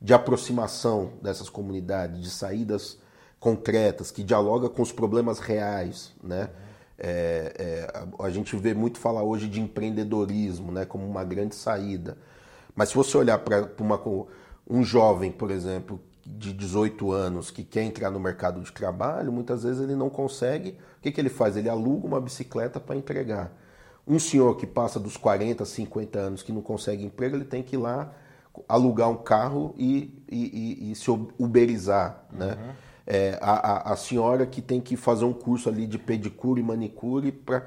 de 0.00 0.12
aproximação 0.12 1.12
dessas 1.22 1.48
comunidades, 1.48 2.20
de 2.20 2.28
saídas 2.28 2.98
concretas, 3.38 4.10
que 4.10 4.24
dialoga 4.24 4.68
com 4.68 4.82
os 4.82 4.90
problemas 4.90 5.38
reais, 5.38 6.12
né? 6.22 6.50
É, 6.98 7.54
é, 7.58 8.04
a 8.20 8.30
gente 8.30 8.54
vê 8.56 8.74
muito 8.74 8.98
falar 8.98 9.22
hoje 9.22 9.48
de 9.48 9.60
empreendedorismo, 9.60 10.70
né, 10.70 10.84
como 10.84 11.04
uma 11.04 11.24
grande 11.24 11.54
saída. 11.54 12.16
Mas 12.76 12.90
se 12.90 12.94
você 12.94 13.16
olhar 13.16 13.38
para 13.38 13.68
um 14.68 14.84
jovem, 14.84 15.32
por 15.32 15.50
exemplo, 15.50 16.00
de 16.24 16.52
18 16.52 17.10
anos 17.10 17.50
que 17.50 17.64
quer 17.64 17.82
entrar 17.82 18.10
no 18.10 18.20
mercado 18.20 18.60
de 18.60 18.72
trabalho, 18.72 19.32
muitas 19.32 19.64
vezes 19.64 19.82
ele 19.82 19.96
não 19.96 20.08
consegue. 20.08 20.70
O 20.98 21.02
que, 21.02 21.10
que 21.10 21.20
ele 21.20 21.28
faz? 21.28 21.56
Ele 21.56 21.68
aluga 21.68 22.06
uma 22.06 22.20
bicicleta 22.20 22.78
para 22.78 22.96
entregar. 22.96 23.52
Um 24.06 24.18
senhor 24.18 24.56
que 24.56 24.66
passa 24.66 24.98
dos 24.98 25.16
40, 25.16 25.64
50 25.64 26.18
anos 26.18 26.42
que 26.42 26.52
não 26.52 26.62
consegue 26.62 27.04
emprego, 27.04 27.36
ele 27.36 27.44
tem 27.44 27.62
que 27.62 27.76
ir 27.76 27.78
lá 27.78 28.12
alugar 28.68 29.08
um 29.08 29.16
carro 29.16 29.74
e, 29.78 30.22
e, 30.30 30.88
e, 30.88 30.92
e 30.92 30.94
se 30.94 31.10
uberizar. 31.38 32.24
Né? 32.30 32.52
Uhum. 32.52 32.72
É, 33.06 33.38
a, 33.40 33.52
a, 33.52 33.92
a, 33.92 33.96
senhora 33.96 34.46
que 34.46 34.62
tem 34.62 34.80
que 34.80 34.96
fazer 34.96 35.24
um 35.24 35.32
curso 35.32 35.68
ali 35.68 35.86
de 35.86 35.98
pedicure 35.98 36.60
e 36.60 36.64
manicure 36.64 37.32
para. 37.32 37.66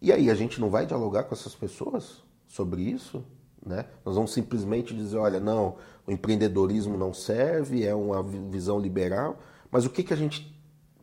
E 0.00 0.12
aí, 0.12 0.30
a 0.30 0.34
gente 0.34 0.60
não 0.60 0.70
vai 0.70 0.86
dialogar 0.86 1.24
com 1.24 1.34
essas 1.34 1.54
pessoas 1.54 2.22
sobre 2.48 2.82
isso? 2.82 3.24
Né? 3.64 3.84
Nós 4.04 4.14
vamos 4.14 4.32
simplesmente 4.32 4.94
dizer, 4.94 5.18
olha, 5.18 5.38
não, 5.38 5.76
o 6.06 6.12
empreendedorismo 6.12 6.96
não 6.96 7.12
serve, 7.12 7.86
é 7.86 7.94
uma 7.94 8.22
visão 8.22 8.78
liberal, 8.78 9.38
mas 9.70 9.84
o 9.84 9.90
que, 9.90 10.02
que 10.02 10.14
a 10.14 10.16
gente 10.16 10.58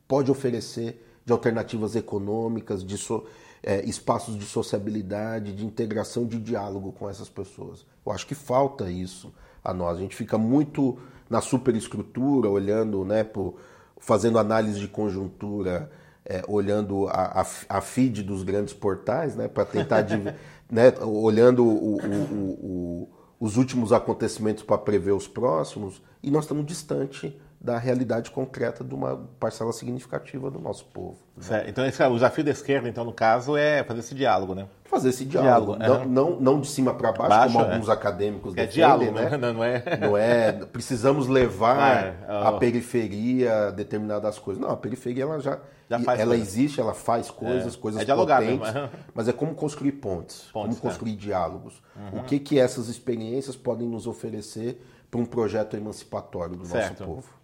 pode 0.08 0.32
oferecer 0.32 1.04
de 1.26 1.32
alternativas 1.32 1.96
econômicas, 1.96 2.84
de 2.84 2.98
so, 2.98 3.26
é, 3.62 3.84
espaços 3.86 4.38
de 4.38 4.46
sociabilidade, 4.46 5.54
de 5.54 5.66
integração, 5.66 6.26
de 6.26 6.40
diálogo 6.40 6.92
com 6.92 7.10
essas 7.10 7.30
pessoas? 7.30 7.86
Eu 8.06 8.12
acho 8.12 8.26
que 8.26 8.36
falta 8.36 8.90
isso 8.90 9.34
a 9.64 9.74
nós. 9.74 9.98
A 9.98 10.02
gente 10.02 10.16
fica 10.16 10.38
muito 10.38 10.98
na 11.30 11.42
superestrutura, 11.42 12.50
olhando, 12.50 13.04
né, 13.04 13.24
por, 13.24 13.56
fazendo 14.00 14.40
análise 14.40 14.80
de 14.80 14.88
conjuntura, 14.88 15.92
é, 16.26 16.44
olhando 16.48 17.08
a, 17.08 17.42
a, 17.42 17.78
a, 17.78 17.82
feed 17.82 18.24
dos 18.24 18.44
grandes 18.44 18.74
portais, 18.74 19.36
né, 19.36 19.48
para 19.48 19.66
tentar 19.66 20.02
né, 20.70 20.94
olhando 21.02 21.66
o, 21.66 21.96
o, 21.96 23.08
o, 23.08 23.10
os 23.40 23.58
últimos 23.58 23.92
acontecimentos 23.92 24.64
para 24.64 24.78
prever 24.78 25.14
os 25.14 25.28
próximos, 25.28 26.02
e 26.22 26.32
nós 26.32 26.46
estamos 26.46 26.66
distante 26.66 27.40
da 27.60 27.78
realidade 27.78 28.30
concreta 28.30 28.84
de 28.84 28.94
uma 28.94 29.28
parcela 29.40 29.74
significativa 29.74 30.50
do 30.50 30.60
nosso 30.60 30.86
povo. 30.86 31.18
Né? 31.50 31.66
Então, 31.68 31.86
esse, 31.86 32.02
o 32.04 32.14
desafio 32.14 32.44
da 32.44 32.52
esquerda, 32.52 32.88
então, 32.88 33.04
no 33.04 33.12
caso, 33.12 33.58
é 33.58 33.84
fazer 33.84 34.02
esse 34.02 34.14
diálogo, 34.14 34.54
né? 34.54 34.68
Fazer 34.86 35.10
esse 35.10 35.26
diálogo. 35.26 35.76
diálogo 35.76 36.06
não, 36.06 36.30
não, 36.32 36.40
não, 36.40 36.62
de 36.62 36.68
cima 36.68 36.94
para 36.94 37.12
baixo, 37.12 37.30
baixo, 37.30 37.54
como 37.54 37.66
é. 37.66 37.74
alguns 37.74 37.90
acadêmicos 37.90 38.54
é 38.54 38.68
defendem, 38.68 38.76
diálogo, 38.76 39.12
né? 39.12 39.38
Não, 39.38 39.54
não, 39.54 39.64
é... 39.64 39.98
não 40.00 40.18
é... 40.18 40.52
Precisamos 40.52 41.28
levar 41.28 42.16
ah, 42.28 42.52
é. 42.56 42.60
periferia 42.60 43.72
determinadas 43.72 44.40
coisas. 44.40 44.62
Não, 44.62 44.70
a 44.70 44.78
periferia, 44.78 45.24
ela 45.24 45.40
já... 45.40 45.60
já 45.90 46.00
faz 46.00 46.20
ela 46.20 46.30
coisa. 46.30 46.44
existe, 46.44 46.80
ela 46.80 46.94
faz 46.94 47.30
coisas, 47.30 47.76
é. 47.76 47.78
coisas 47.78 48.02
é 48.08 48.16
potentes, 48.16 48.74
mesmo. 48.74 48.90
mas 49.14 49.28
é 49.28 49.34
como 49.34 49.54
construir 49.56 49.94
pontes, 49.94 50.48
pontes 50.54 50.80
como 50.80 50.90
construir 50.90 51.16
diálogos. 51.16 51.82
Uhum. 51.96 52.22
O 52.22 52.24
que, 52.24 52.40
que 52.40 52.60
essas 52.60 52.88
experiências 52.88 53.56
podem 53.56 53.88
nos 53.88 54.08
oferecer 54.08 54.82
para 55.10 55.20
um 55.20 55.26
projeto 55.26 55.76
emancipatório 55.76 56.56
do 56.56 56.66
certo. 56.66 57.02
nosso 57.02 57.14
povo. 57.14 57.37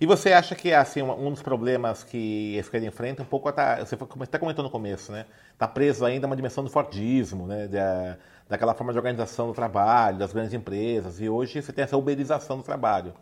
E 0.00 0.06
você 0.06 0.32
acha 0.32 0.54
que 0.54 0.72
assim 0.72 1.02
um 1.02 1.30
dos 1.30 1.42
problemas 1.42 2.04
que 2.04 2.56
a 2.56 2.60
esquerda 2.60 2.86
enfrenta 2.86 3.22
um 3.22 3.26
pouco 3.26 3.50
tá, 3.50 3.76
você 3.84 3.96
até 4.20 4.38
comentou 4.38 4.62
no 4.62 4.70
começo, 4.70 5.10
né? 5.10 5.26
Está 5.52 5.66
preso 5.66 6.04
ainda 6.04 6.26
uma 6.26 6.36
dimensão 6.36 6.62
do 6.62 6.70
fordismo, 6.70 7.46
né? 7.46 7.66
Da, 7.66 8.16
daquela 8.48 8.74
forma 8.74 8.92
de 8.92 8.98
organização 8.98 9.48
do 9.48 9.52
trabalho, 9.52 10.18
das 10.18 10.32
grandes 10.32 10.54
empresas. 10.54 11.20
E 11.20 11.28
hoje 11.28 11.60
você 11.60 11.72
tem 11.72 11.84
essa 11.84 11.96
uberização 11.96 12.56
do 12.56 12.62
trabalho. 12.62 13.12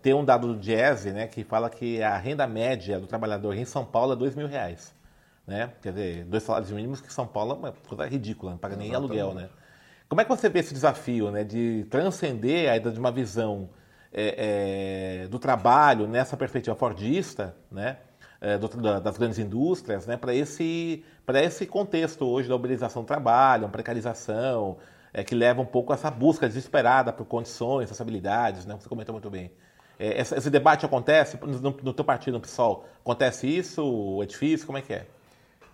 Tem 0.00 0.14
um 0.14 0.24
dado 0.24 0.46
do 0.46 0.60
Diese, 0.60 1.10
né, 1.10 1.26
que 1.26 1.42
fala 1.42 1.68
que 1.68 2.00
a 2.02 2.16
renda 2.16 2.46
média 2.46 3.00
do 3.00 3.06
trabalhador 3.06 3.54
em 3.54 3.64
São 3.64 3.84
Paulo 3.84 4.12
é 4.12 4.16
dois 4.16 4.36
mil 4.36 4.46
reais. 4.46 4.94
Né? 5.46 5.70
Quer 5.82 5.92
dizer, 5.92 6.24
dois 6.24 6.42
salários 6.42 6.70
mínimos 6.70 7.00
que 7.00 7.12
São 7.12 7.26
Paulo 7.26 7.52
é 7.52 7.54
uma 7.54 7.72
coisa 7.72 8.06
ridícula, 8.06 8.52
não 8.52 8.58
paga 8.58 8.76
nem 8.76 8.90
Exatamente. 8.90 9.20
aluguel, 9.20 9.34
né? 9.34 9.48
Como 10.08 10.20
é 10.20 10.24
que 10.24 10.30
você 10.30 10.48
vê 10.48 10.60
esse 10.60 10.72
desafio, 10.72 11.32
né, 11.32 11.42
de 11.42 11.84
transcender 11.90 12.70
a 12.70 12.76
ideia 12.76 12.92
de 12.92 13.00
uma 13.00 13.10
visão 13.10 13.68
é, 14.16 15.24
é, 15.24 15.28
do 15.28 15.38
trabalho 15.38 16.06
nessa 16.06 16.38
perspectiva 16.38 16.74
fordista, 16.74 17.54
né, 17.70 17.98
é, 18.40 18.56
do, 18.56 18.66
das 18.98 19.18
grandes 19.18 19.38
indústrias, 19.38 20.06
né, 20.06 20.16
para 20.16 20.34
esse, 20.34 21.04
esse 21.34 21.66
contexto 21.66 22.24
hoje 22.24 22.48
da 22.48 22.56
uberização 22.56 23.02
do 23.02 23.06
trabalho, 23.06 23.64
uma 23.64 23.70
precarização, 23.70 24.78
é, 25.12 25.22
que 25.22 25.34
leva 25.34 25.60
um 25.60 25.66
pouco 25.66 25.92
a 25.92 25.96
essa 25.96 26.10
busca 26.10 26.48
desesperada 26.48 27.12
por 27.12 27.26
condições, 27.26 27.90
acessibilidades, 27.90 28.64
né, 28.64 28.74
você 28.80 28.88
comentou 28.88 29.12
muito 29.12 29.28
bem. 29.28 29.52
É, 29.98 30.20
esse, 30.20 30.34
esse, 30.34 30.50
debate 30.50 30.86
acontece 30.86 31.38
no, 31.42 31.70
no 31.70 31.92
teu 31.92 32.04
partido, 32.04 32.34
no 32.34 32.40
PSOL? 32.40 32.86
Acontece 33.00 33.46
isso? 33.46 34.18
É 34.22 34.26
difícil? 34.26 34.66
Como 34.66 34.78
é 34.78 34.82
que 34.82 34.92
é? 34.94 35.06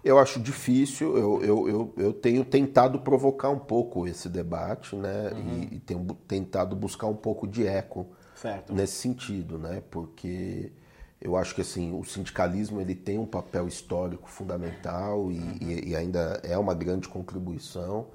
Eu 0.05 0.19
acho 0.19 0.41
difícil, 0.41 1.17
eu, 1.17 1.43
eu, 1.45 1.69
eu, 1.69 1.95
eu, 1.97 2.13
tenho 2.13 2.45
tentado 2.45 3.01
provocar 3.01 3.51
um 3.51 3.59
pouco 3.59 4.07
esse 4.07 4.29
debate, 4.29 4.97
né? 4.97 5.31
Uhum. 5.33 5.69
E, 5.71 5.77
e, 5.77 5.79
tenho 5.79 6.05
tentado 6.27 6.75
buscar 6.75 7.07
um 7.07 7.15
pouco 7.15 7.47
de 7.47 7.65
eco 7.67 8.09
certo. 8.43 8.75
nesse 8.75 8.95
sentido, 8.95 9.59
né? 9.59 9.83
Porque 9.91 10.73
eu 11.21 11.37
acho 11.37 11.55
que 11.55 11.61
assim, 11.61 11.97
o 11.97 12.05
sindicalismo 12.05 12.81
ele 12.81 12.95
tem 12.95 13.19
um 13.19 13.27
papel 13.27 13.69
histórico 13.69 14.29
fundamental 14.29 15.31
e, 15.31 15.39
uhum. 15.39 15.59
e, 15.61 15.91
e 15.91 15.97
ainda 15.97 16.41
é 16.43 16.59
uma 16.59 16.75
grande 16.75 17.09
contribuição. 17.09 18.09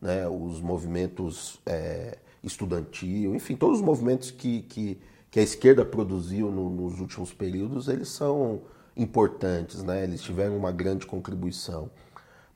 Né? 0.00 0.26
Os 0.26 0.60
movimentos 0.60 1.60
é, 1.66 2.18
estudantil, 2.42 3.34
enfim, 3.34 3.56
todos 3.56 3.80
os 3.80 3.84
movimentos 3.84 4.30
que, 4.30 4.62
que, 4.62 4.98
que 5.30 5.38
a 5.38 5.42
esquerda 5.42 5.84
produziu 5.84 6.50
no, 6.50 6.70
nos 6.70 6.98
últimos 6.98 7.32
períodos, 7.32 7.88
eles 7.88 8.08
são 8.08 8.62
importantes, 8.96 9.82
né? 9.82 10.02
Eles 10.04 10.22
tiveram 10.22 10.56
uma 10.56 10.72
grande 10.72 11.06
contribuição. 11.06 11.90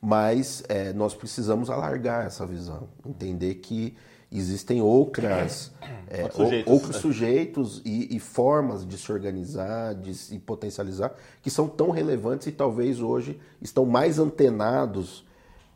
Mas 0.01 0.63
é, 0.69 0.93
nós 0.95 1.15
precisamos 1.15 1.69
alargar 1.69 2.25
essa 2.25 2.47
visão, 2.47 2.89
entender 3.05 3.57
que 3.57 3.95
existem 4.31 4.81
outras, 4.81 5.73
é, 6.09 6.23
outros 6.23 6.37
sujeitos, 6.37 6.73
outros 6.73 6.97
né? 6.97 7.01
sujeitos 7.01 7.83
e, 7.85 8.17
e, 8.17 8.21
formas 8.21 8.87
de 8.87 8.97
se 8.97 9.11
organizar, 9.11 9.95
de 9.95 10.15
se 10.15 10.39
potencializar, 10.39 11.13
que 11.43 11.51
são 11.51 11.69
tão 11.69 11.91
relevantes 11.91 12.47
e 12.47 12.53
talvez 12.53 13.01
hoje 13.01 13.41
estão 13.61 13.85
mais 13.85 14.19
antenados 14.19 15.25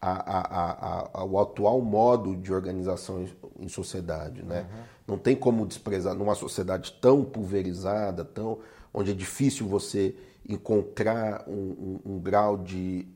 a, 0.00 0.10
a, 0.10 0.70
a, 0.72 1.10
ao 1.14 1.38
atual 1.40 1.80
modo 1.80 2.36
de 2.36 2.52
organização 2.52 3.26
em, 3.58 3.68
sociedade. 3.68 4.42
Né? 4.42 4.60
Uhum. 4.60 4.82
Não 5.08 5.18
tem 5.18 5.34
como 5.34 5.66
desprezar 5.66 6.14
numa 6.14 6.34
sociedade 6.34 6.92
tão 7.00 7.24
pulverizada, 7.24 8.24
tão, 8.24 8.58
onde 8.92 9.10
é 9.10 9.14
difícil 9.14 9.66
você 9.66 10.14
encontrar 10.46 11.44
um, 11.48 12.00
um, 12.04 12.14
um 12.14 12.18
grau 12.18 12.58
de. 12.58 13.08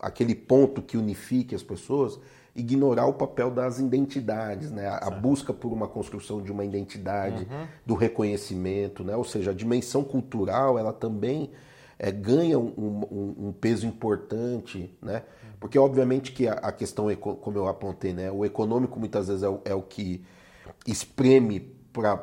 Aquele 0.00 0.34
ponto 0.34 0.82
que 0.82 0.96
unifique 0.96 1.54
as 1.54 1.62
pessoas, 1.62 2.18
ignorar 2.58 3.06
o 3.06 3.12
papel 3.12 3.50
das 3.50 3.78
identidades, 3.78 4.70
né? 4.72 4.88
a, 4.88 5.08
busca 5.08 5.52
por 5.52 5.72
uma 5.72 5.86
construção 5.86 6.42
de 6.42 6.50
uma 6.50 6.64
identidade, 6.64 7.46
uhum. 7.50 7.66
do 7.86 7.94
reconhecimento, 7.94 9.04
né? 9.04 9.14
ou 9.16 9.24
seja, 9.24 9.52
a 9.52 9.54
dimensão 9.54 10.02
cultural 10.02 10.76
ela 10.76 10.92
também 10.92 11.52
é, 11.98 12.10
ganha 12.10 12.58
um, 12.58 12.72
um, 12.76 13.46
um, 13.46 13.52
peso 13.52 13.86
importante, 13.86 14.92
né? 15.00 15.22
porque 15.60 15.78
obviamente 15.78 16.32
que 16.32 16.48
a, 16.48 16.54
a, 16.54 16.72
questão, 16.72 17.14
como 17.14 17.56
eu 17.56 17.68
apontei, 17.68 18.12
né? 18.12 18.30
o 18.30 18.44
econômico 18.44 18.98
muitas 18.98 19.28
vezes 19.28 19.44
é 19.44 19.48
o, 19.48 19.60
é 19.64 19.74
o 19.74 19.82
que 19.82 20.24
espreme 20.84 21.60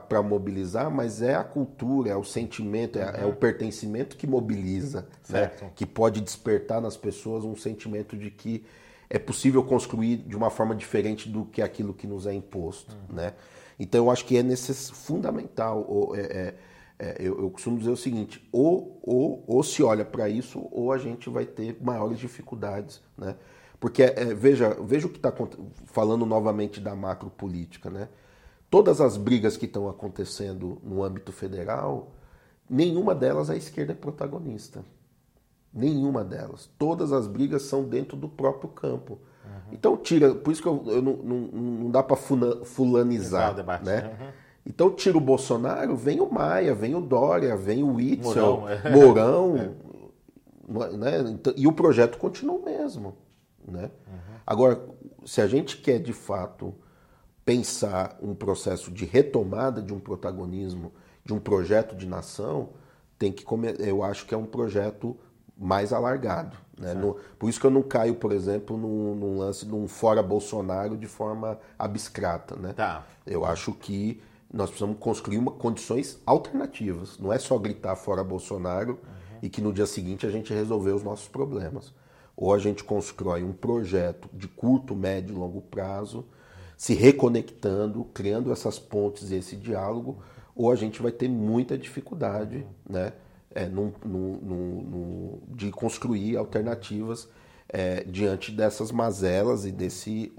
para 0.07 0.21
mobilizar, 0.21 0.91
mas 0.91 1.21
é 1.21 1.35
a 1.35 1.43
cultura, 1.43 2.09
é 2.09 2.15
o 2.15 2.23
sentimento, 2.23 2.99
é, 2.99 3.21
é 3.23 3.25
o 3.25 3.33
pertencimento 3.33 4.15
que 4.15 4.27
mobiliza, 4.27 5.07
né? 5.29 5.51
que 5.75 5.85
pode 5.85 6.19
despertar 6.19 6.81
nas 6.81 6.97
pessoas 6.97 7.43
um 7.45 7.55
sentimento 7.55 8.17
de 8.17 8.29
que 8.29 8.65
é 9.09 9.19
possível 9.19 9.63
construir 9.63 10.17
de 10.17 10.35
uma 10.35 10.49
forma 10.49 10.75
diferente 10.75 11.29
do 11.29 11.45
que 11.45 11.61
aquilo 11.61 11.93
que 11.93 12.07
nos 12.07 12.25
é 12.25 12.33
imposto. 12.33 12.95
Uhum. 13.09 13.15
Né? 13.15 13.33
Então 13.79 14.05
eu 14.05 14.11
acho 14.11 14.25
que 14.25 14.37
é 14.37 14.43
fundamental. 14.93 15.85
Ou, 15.87 16.15
é, 16.15 16.21
é, 16.21 16.55
é, 16.97 17.15
eu, 17.19 17.39
eu, 17.41 17.49
costumo 17.49 17.77
dizer 17.77 17.91
o 17.91 17.97
seguinte: 17.97 18.47
ou, 18.51 18.99
ou, 19.03 19.43
ou 19.47 19.63
se 19.63 19.83
olha 19.83 20.05
para 20.05 20.29
isso, 20.29 20.67
ou 20.71 20.91
a 20.91 20.97
gente 20.97 21.29
vai 21.29 21.45
ter 21.45 21.77
maiores 21.81 22.19
dificuldades. 22.19 23.01
Né? 23.17 23.35
Porque, 23.79 24.03
é, 24.03 24.33
veja, 24.33 24.75
veja 24.81 25.07
o 25.07 25.09
que 25.09 25.17
está 25.17 25.33
falando 25.85 26.25
novamente 26.25 26.79
da 26.79 26.95
macropolítica. 26.95 27.89
Né? 27.89 28.07
todas 28.75 28.99
as 28.99 29.15
brigas 29.15 29.55
que 29.55 29.65
estão 29.65 29.87
acontecendo 29.87 30.81
no 30.83 31.01
âmbito 31.01 31.31
federal, 31.31 32.11
nenhuma 32.69 33.15
delas 33.15 33.49
a 33.49 33.55
esquerda 33.55 33.93
é 33.93 33.95
protagonista. 33.95 34.83
Nenhuma 35.75 36.23
delas. 36.23 36.69
Todas 36.79 37.11
as 37.11 37.27
brigas 37.27 37.63
são 37.63 37.83
dentro 37.83 38.15
do 38.15 38.29
próprio 38.29 38.69
campo. 38.69 39.19
Uhum. 39.43 39.73
Então 39.73 39.97
tira, 39.97 40.33
por 40.33 40.51
isso 40.51 40.61
que 40.61 40.67
eu, 40.67 40.81
eu 40.87 41.01
não, 41.01 41.17
não, 41.17 41.37
não, 41.37 41.91
dá 41.91 42.01
para 42.01 42.15
fulanizar. 42.15 43.53
Né? 43.83 44.17
Uhum. 44.19 44.27
Então 44.65 44.89
tira 44.89 45.17
o 45.17 45.21
Bolsonaro, 45.21 45.95
vem 45.95 46.21
o 46.21 46.31
Maia, 46.31 46.73
vem 46.73 46.95
o 46.95 47.01
Dória, 47.01 47.57
vem 47.57 47.83
o 47.83 47.99
Itzel, 47.99 48.61
Mourão, 48.61 48.69
é. 48.69 48.89
Mourão 48.89 49.55
é. 50.81 50.97
Né? 50.97 51.19
Então, 51.29 51.53
e 51.57 51.67
o 51.67 51.73
projeto 51.73 52.17
continua 52.17 52.55
o 52.55 52.63
mesmo. 52.63 53.17
Né? 53.67 53.91
Uhum. 54.07 54.35
Agora, 54.47 54.81
se 55.25 55.41
a 55.41 55.47
gente 55.47 55.77
quer 55.77 55.99
de 55.99 56.13
fato 56.13 56.73
pensar 57.43 58.17
um 58.21 58.33
processo 58.33 58.91
de 58.91 59.05
retomada 59.05 59.81
de 59.81 59.93
um 59.93 59.99
protagonismo, 59.99 60.93
de 61.23 61.33
um 61.33 61.39
projeto 61.39 61.95
de 61.95 62.07
nação, 62.07 62.69
tem 63.19 63.31
que 63.31 63.45
eu 63.79 64.03
acho 64.03 64.25
que 64.25 64.33
é 64.33 64.37
um 64.37 64.45
projeto 64.45 65.17
mais 65.57 65.93
alargado. 65.93 66.57
Né? 66.77 66.93
No, 66.93 67.15
por 67.39 67.49
isso 67.49 67.59
que 67.59 67.65
eu 67.65 67.71
não 67.71 67.81
caio, 67.81 68.15
por 68.15 68.31
exemplo, 68.31 68.77
num, 68.77 69.15
num, 69.15 69.37
lance 69.37 69.65
de 69.65 69.73
um 69.73 69.87
fora 69.87 70.21
Bolsonaro 70.21 70.97
de 70.97 71.07
forma 71.07 71.57
abstrata. 71.79 72.55
Né? 72.55 72.73
Tá. 72.73 73.05
Eu 73.25 73.45
acho 73.45 73.71
que 73.73 74.21
nós 74.53 74.69
precisamos 74.69 74.97
construir 74.99 75.37
uma, 75.37 75.51
condições 75.51 76.19
alternativas. 76.25 77.17
Não 77.17 77.31
é 77.31 77.39
só 77.39 77.57
gritar 77.57 77.95
fora 77.95 78.23
Bolsonaro 78.23 78.91
uhum. 78.91 79.39
e 79.41 79.49
que 79.49 79.61
no 79.61 79.71
dia 79.71 79.85
seguinte 79.85 80.25
a 80.25 80.31
gente 80.31 80.53
resolver 80.53 80.91
os 80.91 81.03
nossos 81.03 81.27
problemas. 81.27 81.93
Ou 82.35 82.53
a 82.53 82.59
gente 82.59 82.83
constrói 82.83 83.43
um 83.43 83.53
projeto 83.53 84.29
de 84.33 84.47
curto, 84.47 84.93
médio 84.93 85.33
e 85.33 85.37
longo 85.37 85.61
prazo 85.61 86.25
se 86.77 86.93
reconectando, 86.93 88.03
criando 88.13 88.51
essas 88.51 88.77
pontes 88.77 89.31
e 89.31 89.35
esse 89.35 89.55
diálogo, 89.55 90.21
ou 90.55 90.71
a 90.71 90.75
gente 90.75 91.01
vai 91.01 91.11
ter 91.11 91.29
muita 91.29 91.77
dificuldade 91.77 92.65
né, 92.89 93.13
é, 93.55 93.65
no, 93.65 93.93
no, 94.03 94.41
no, 94.41 95.41
de 95.47 95.71
construir 95.71 96.37
alternativas 96.37 97.27
é, 97.67 98.03
diante 98.03 98.51
dessas 98.51 98.91
mazelas 98.91 99.65
e 99.65 99.71
desse 99.71 100.31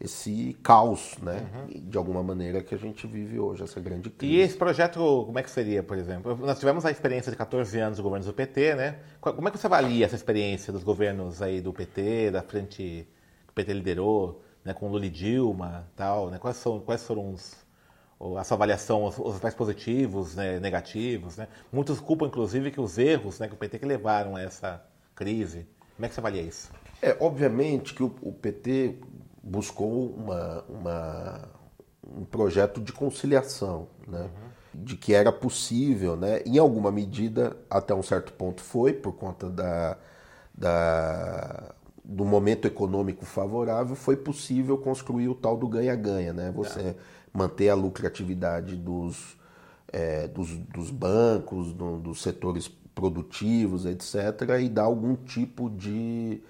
esse 0.00 0.56
caos, 0.62 1.18
né, 1.20 1.44
uhum. 1.52 1.88
de 1.90 1.98
alguma 1.98 2.22
maneira 2.22 2.62
que 2.62 2.72
a 2.72 2.78
gente 2.78 3.04
vive 3.04 3.40
hoje, 3.40 3.64
essa 3.64 3.80
grande 3.80 4.08
crise. 4.08 4.32
E 4.32 4.38
esse 4.38 4.56
projeto, 4.56 5.24
como 5.26 5.36
é 5.40 5.42
que 5.42 5.50
seria, 5.50 5.82
por 5.82 5.98
exemplo? 5.98 6.36
Nós 6.36 6.56
tivemos 6.60 6.86
a 6.86 6.90
experiência 6.92 7.32
de 7.32 7.36
14 7.36 7.76
anos 7.80 7.96
do 7.96 8.02
governo 8.04 8.24
do 8.24 8.32
PT, 8.32 8.76
né? 8.76 9.00
Como 9.20 9.48
é 9.48 9.50
que 9.50 9.58
você 9.58 9.66
avalia 9.66 10.06
essa 10.06 10.14
experiência 10.14 10.72
dos 10.72 10.84
governos 10.84 11.42
aí 11.42 11.60
do 11.60 11.72
PT, 11.72 12.30
da 12.30 12.42
frente 12.42 12.76
que 12.76 13.50
o 13.50 13.52
PT 13.52 13.72
liderou? 13.72 14.40
né, 14.68 14.74
com 14.74 14.88
Lula 14.88 15.06
e 15.06 15.10
Dilma 15.10 15.88
tal, 15.96 16.30
né? 16.30 16.38
Quais, 16.38 16.58
são, 16.58 16.78
quais 16.80 17.02
foram 17.02 17.32
os, 17.32 17.56
a 18.36 18.44
sua 18.44 18.56
avaliação, 18.56 19.04
os, 19.04 19.18
os 19.18 19.40
mais 19.40 19.54
positivos, 19.54 20.34
né, 20.34 20.58
negativos, 20.58 21.36
né? 21.36 21.46
Muitos 21.72 22.00
culpam, 22.00 22.26
inclusive, 22.26 22.70
que 22.70 22.80
os 22.80 22.98
erros 22.98 23.38
né, 23.38 23.46
que 23.46 23.54
o 23.54 23.56
PT 23.56 23.78
que 23.78 23.86
levaram 23.86 24.34
a 24.34 24.42
essa 24.42 24.82
crise. 25.14 25.66
Como 25.96 26.06
é 26.06 26.08
que 26.08 26.14
você 26.14 26.20
avalia 26.20 26.42
isso? 26.42 26.70
É, 27.00 27.16
obviamente 27.20 27.94
que 27.94 28.02
o, 28.02 28.12
o 28.22 28.32
PT 28.32 28.96
buscou 29.42 30.10
uma, 30.10 30.64
uma, 30.68 31.48
um 32.04 32.24
projeto 32.24 32.80
de 32.80 32.92
conciliação, 32.92 33.88
né? 34.06 34.22
Uhum. 34.22 34.48
De 34.74 34.96
que 34.96 35.14
era 35.14 35.32
possível, 35.32 36.16
né? 36.16 36.42
Em 36.44 36.58
alguma 36.58 36.90
medida, 36.90 37.56
até 37.70 37.94
um 37.94 38.02
certo 38.02 38.32
ponto 38.32 38.62
foi, 38.62 38.92
por 38.92 39.12
conta 39.12 39.48
da, 39.48 39.96
da 40.54 41.74
do 42.04 42.24
momento 42.24 42.66
econômico 42.66 43.26
favorável, 43.26 43.94
foi 43.94 44.16
possível 44.16 44.78
construir 44.78 45.28
o 45.28 45.34
tal 45.34 45.56
do 45.56 45.68
ganha-ganha, 45.68 46.32
né? 46.32 46.50
Você 46.54 46.80
é. 46.80 46.94
Manter 47.32 47.68
a 47.68 47.74
lucratividade 47.74 48.76
dos, 48.76 49.36
é, 49.92 50.28
dos, 50.28 50.56
dos, 50.56 50.90
bancos, 50.90 51.72
do, 51.72 51.98
dos 51.98 52.22
setores 52.22 52.68
produtivos, 52.94 53.86
etc., 53.86 54.60
e 54.60 54.68
dar 54.68 54.84
algum 54.84 55.14
tipo 55.14 55.70
de, 55.70 56.40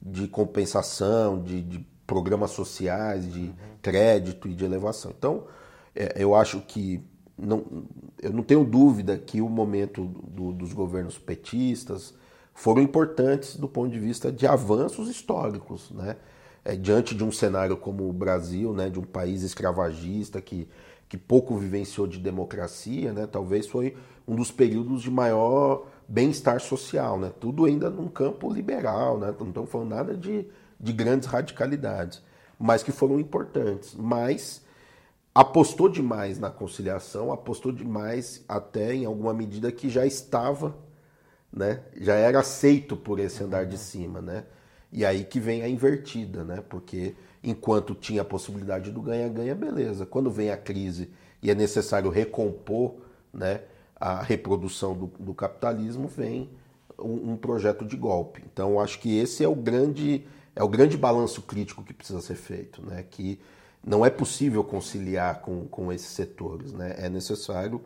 de 0.00 0.28
compensação, 0.28 1.42
de, 1.42 1.62
de 1.62 1.86
programas 2.06 2.50
sociais, 2.50 3.30
de 3.32 3.52
crédito 3.80 4.48
e 4.48 4.54
de 4.54 4.64
elevação. 4.64 5.12
Então, 5.16 5.44
é, 5.94 6.14
eu 6.16 6.34
acho 6.34 6.60
que 6.60 7.02
não, 7.36 7.64
eu 8.22 8.32
não 8.32 8.42
tenho 8.42 8.64
dúvida 8.64 9.18
que 9.18 9.40
o 9.40 9.48
momento 9.48 10.04
do, 10.04 10.52
dos 10.52 10.72
governos 10.72 11.18
petistas 11.18 12.14
foram 12.52 12.80
importantes 12.80 13.56
do 13.56 13.68
ponto 13.68 13.90
de 13.90 13.98
vista 13.98 14.30
de 14.30 14.46
avanços 14.46 15.08
históricos, 15.08 15.90
né? 15.90 16.16
É, 16.64 16.74
diante 16.74 17.14
de 17.14 17.22
um 17.22 17.30
cenário 17.30 17.76
como 17.76 18.08
o 18.08 18.12
Brasil, 18.12 18.72
né, 18.72 18.88
de 18.88 18.98
um 18.98 19.02
país 19.02 19.42
escravagista 19.42 20.40
que, 20.40 20.66
que 21.08 21.18
pouco 21.18 21.56
vivenciou 21.58 22.06
de 22.06 22.18
democracia, 22.18 23.12
né, 23.12 23.26
talvez 23.26 23.66
foi 23.66 23.94
um 24.26 24.34
dos 24.34 24.50
períodos 24.50 25.02
de 25.02 25.10
maior 25.10 25.86
bem-estar 26.08 26.60
social, 26.60 27.18
né? 27.18 27.32
Tudo 27.40 27.64
ainda 27.64 27.90
num 27.90 28.08
campo 28.08 28.52
liberal, 28.52 29.18
né? 29.18 29.34
Não 29.38 29.48
estamos 29.48 29.70
falando 29.70 29.90
nada 29.90 30.16
de, 30.16 30.46
de 30.78 30.92
grandes 30.92 31.28
radicalidades, 31.28 32.22
mas 32.58 32.82
que 32.82 32.92
foram 32.92 33.18
importantes. 33.18 33.94
Mas 33.94 34.62
apostou 35.34 35.88
demais 35.88 36.38
na 36.38 36.50
conciliação, 36.50 37.32
apostou 37.32 37.72
demais 37.72 38.44
até 38.48 38.94
em 38.94 39.04
alguma 39.04 39.34
medida 39.34 39.72
que 39.72 39.88
já 39.88 40.06
estava, 40.06 40.74
né? 41.52 41.82
Já 41.96 42.14
era 42.14 42.40
aceito 42.40 42.96
por 42.96 43.18
esse 43.18 43.42
andar 43.42 43.66
de 43.66 43.78
cima, 43.78 44.20
né? 44.20 44.44
E 44.94 45.04
aí 45.04 45.24
que 45.24 45.40
vem 45.40 45.60
a 45.62 45.68
invertida, 45.68 46.44
né? 46.44 46.62
Porque 46.68 47.16
enquanto 47.42 47.96
tinha 47.96 48.22
a 48.22 48.24
possibilidade 48.24 48.92
do 48.92 49.02
ganha-ganha, 49.02 49.52
beleza. 49.52 50.06
Quando 50.06 50.30
vem 50.30 50.50
a 50.50 50.56
crise 50.56 51.10
e 51.42 51.50
é 51.50 51.54
necessário 51.54 52.08
recompor, 52.08 52.94
né? 53.32 53.62
A 53.96 54.22
reprodução 54.22 54.96
do, 54.96 55.06
do 55.18 55.34
capitalismo 55.34 56.06
vem 56.06 56.48
um, 56.96 57.32
um, 57.32 57.36
projeto 57.36 57.84
de 57.84 57.96
golpe. 57.96 58.40
Então 58.52 58.78
acho 58.78 59.00
que 59.00 59.18
esse 59.18 59.42
é 59.42 59.48
o 59.48 59.54
grande 59.56 60.24
é 60.54 60.62
o 60.62 60.68
grande 60.68 60.96
balanço 60.96 61.42
crítico 61.42 61.82
que 61.82 61.92
precisa 61.92 62.20
ser 62.20 62.36
feito, 62.36 62.80
né? 62.80 63.04
Que 63.10 63.40
não 63.84 64.06
é 64.06 64.10
possível 64.10 64.62
conciliar 64.62 65.40
com, 65.40 65.66
com 65.66 65.92
esses 65.92 66.10
setores. 66.10 66.72
Né? 66.72 66.94
É 66.98 67.08
necessário 67.08 67.82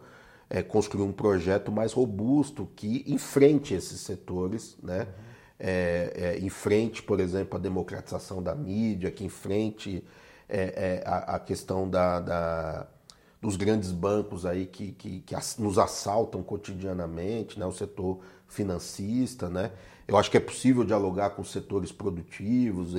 é, 0.50 0.62
construir 0.62 1.04
um 1.04 1.12
projeto 1.12 1.72
mais 1.72 1.94
robusto 1.94 2.68
que 2.76 3.02
enfrente 3.06 3.72
esses 3.72 3.98
setores, 4.00 4.76
né? 4.82 5.00
Uhum. 5.00 5.27
É, 5.60 6.12
é, 6.14 6.44
enfrente, 6.44 7.02
por 7.02 7.18
exemplo, 7.18 7.58
a 7.58 7.60
democratização 7.60 8.40
da 8.42 8.54
mídia, 8.54 9.10
que 9.10 9.24
enfrente 9.24 10.04
é, 10.48 11.02
é 11.02 11.02
a, 11.04 11.34
a, 11.34 11.38
questão 11.40 11.90
da, 11.90 12.20
da, 12.20 12.86
dos 13.42 13.56
grandes 13.56 13.90
bancos 13.90 14.46
aí 14.46 14.66
que, 14.66 14.92
que, 14.92 15.20
que, 15.20 15.34
nos 15.58 15.76
assaltam 15.76 16.42
cotidianamente, 16.44 17.58
né? 17.58 17.66
o 17.66 17.72
setor 17.72 18.20
financista. 18.46 19.48
Né? 19.48 19.72
Eu 20.06 20.16
acho 20.16 20.30
que 20.30 20.36
é 20.36 20.40
possível 20.40 20.84
dialogar 20.84 21.30
com 21.30 21.42
setores 21.42 21.90
produtivos, 21.90 22.94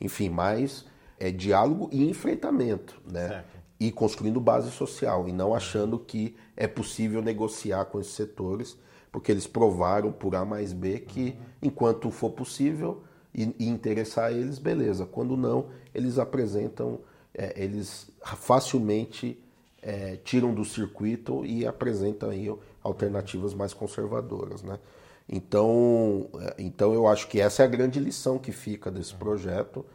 enfim, 0.00 0.28
mais 0.28 0.84
é, 1.18 1.30
diálogo 1.30 1.88
e 1.92 2.08
enfrentamento, 2.08 3.00
né? 3.10 3.28
Certo. 3.28 3.64
E 3.78 3.90
construindo 3.90 4.40
base 4.40 4.70
social, 4.70 5.28
e 5.28 5.32
não 5.32 5.54
achando 5.54 5.98
que 5.98 6.36
é 6.56 6.66
possível 6.66 7.20
negociar 7.20 7.84
com 7.86 8.00
esses 8.00 8.12
setores, 8.12 8.78
porque 9.14 9.30
eles 9.30 9.46
provaram 9.46 10.10
por 10.10 10.34
A 10.34 10.44
mais 10.44 10.72
B 10.72 10.98
que, 10.98 11.38
enquanto 11.62 12.10
for 12.10 12.30
possível 12.30 13.04
e, 13.32 13.54
e, 13.60 13.68
interessar 13.68 14.32
eles, 14.32 14.58
beleza. 14.58 15.06
Quando 15.06 15.36
não, 15.36 15.66
eles 15.94 16.18
apresentam, 16.18 16.98
é, 17.32 17.54
eles 17.62 18.10
facilmente 18.24 19.40
é, 19.80 20.16
tiram 20.16 20.52
do 20.52 20.64
circuito 20.64 21.46
e 21.46 21.64
apresentam 21.64 22.30
aí 22.30 22.52
alternativas 22.82 23.54
mais 23.54 23.72
conservadoras, 23.72 24.64
né? 24.64 24.80
Então, 25.28 26.28
é, 26.40 26.56
então 26.58 26.92
eu 26.92 27.06
acho 27.06 27.28
que 27.28 27.40
essa 27.40 27.62
é 27.62 27.66
a 27.66 27.68
grande 27.68 28.00
lição 28.00 28.36
que 28.36 28.50
fica 28.50 28.90
desse 28.90 29.14
projeto 29.14 29.86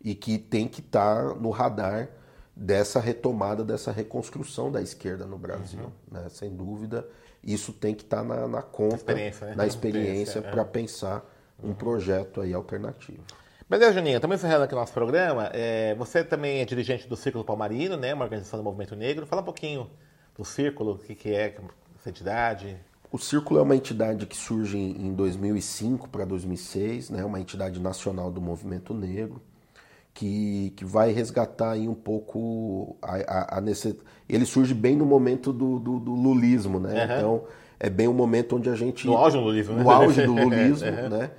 e 0.00 0.14
que 0.14 0.38
tem 0.38 0.68
que 0.68 0.78
estar 0.78 1.30
tá 1.30 1.34
no 1.34 1.50
radar 1.50 2.10
dessa 2.54 3.00
retomada, 3.00 3.64
dessa 3.64 3.90
reconstrução 3.90 4.70
da 4.70 4.80
esquerda 4.80 5.26
no 5.26 5.36
Brasil. 5.36 5.80
Uhum. 5.80 5.90
Né? 6.12 6.28
Sem 6.28 6.54
dúvida, 6.54 7.04
isso 7.42 7.72
tem 7.72 7.94
que 7.94 8.02
estar 8.02 8.18
tá 8.18 8.24
na, 8.24 8.48
na 8.48 8.62
conta, 8.62 8.96
experiência, 8.96 9.46
né? 9.46 9.54
na 9.54 9.66
experiência, 9.66 10.42
para 10.42 10.62
é. 10.62 10.64
pensar 10.64 11.24
um 11.62 11.68
uhum. 11.68 11.74
projeto 11.74 12.40
aí 12.40 12.52
alternativo. 12.52 13.22
Beleza, 13.68 13.92
Juninho, 13.92 14.16
estamos 14.16 14.38
encerrando 14.38 14.64
aqui 14.64 14.74
o 14.74 14.78
nosso 14.78 14.92
programa. 14.92 15.50
É, 15.52 15.94
você 15.94 16.24
também 16.24 16.60
é 16.60 16.64
dirigente 16.64 17.06
do 17.06 17.16
Círculo 17.16 17.44
Palmarino, 17.44 17.96
né? 17.96 18.14
uma 18.14 18.24
organização 18.24 18.58
do 18.58 18.62
Movimento 18.62 18.96
Negro. 18.96 19.26
Fala 19.26 19.42
um 19.42 19.44
pouquinho 19.44 19.90
do 20.36 20.44
Círculo, 20.44 20.92
o 20.92 20.98
que, 20.98 21.14
que 21.14 21.30
é 21.30 21.54
essa 21.98 22.08
entidade. 22.08 22.78
O 23.12 23.18
Círculo 23.18 23.60
é 23.60 23.62
uma 23.62 23.76
entidade 23.76 24.24
que 24.24 24.36
surge 24.36 24.78
em 24.78 25.12
2005 25.14 26.08
para 26.08 26.24
2006, 26.24 27.10
né? 27.10 27.24
uma 27.24 27.40
entidade 27.40 27.78
nacional 27.80 28.30
do 28.30 28.40
movimento 28.40 28.94
negro 28.94 29.42
que, 30.18 30.72
que 30.74 30.84
vai 30.84 31.12
resgatar 31.12 31.70
aí 31.70 31.86
um 31.86 31.94
pouco 31.94 32.96
a, 33.00 33.14
a, 33.14 33.58
a 33.58 33.60
necessidade. 33.60 34.04
Ele 34.28 34.44
surge 34.44 34.74
bem 34.74 34.96
no 34.96 35.06
momento 35.06 35.52
do, 35.52 35.78
do, 35.78 36.00
do 36.00 36.12
lulismo, 36.12 36.80
né? 36.80 36.92
Uhum. 36.92 37.04
Então 37.04 37.44
é 37.78 37.88
bem 37.88 38.08
o 38.08 38.10
um 38.10 38.14
momento 38.14 38.56
onde 38.56 38.68
a 38.68 38.74
gente. 38.74 39.06
No 39.06 39.16
auge 39.16 39.36
do 39.36 39.44
lulismo, 39.44 39.76
né? 39.76 39.82
No 39.84 39.90
auge 39.92 40.26
do 40.26 40.34
lulismo, 40.34 40.88
uhum. 40.88 41.06
né? 41.16 41.30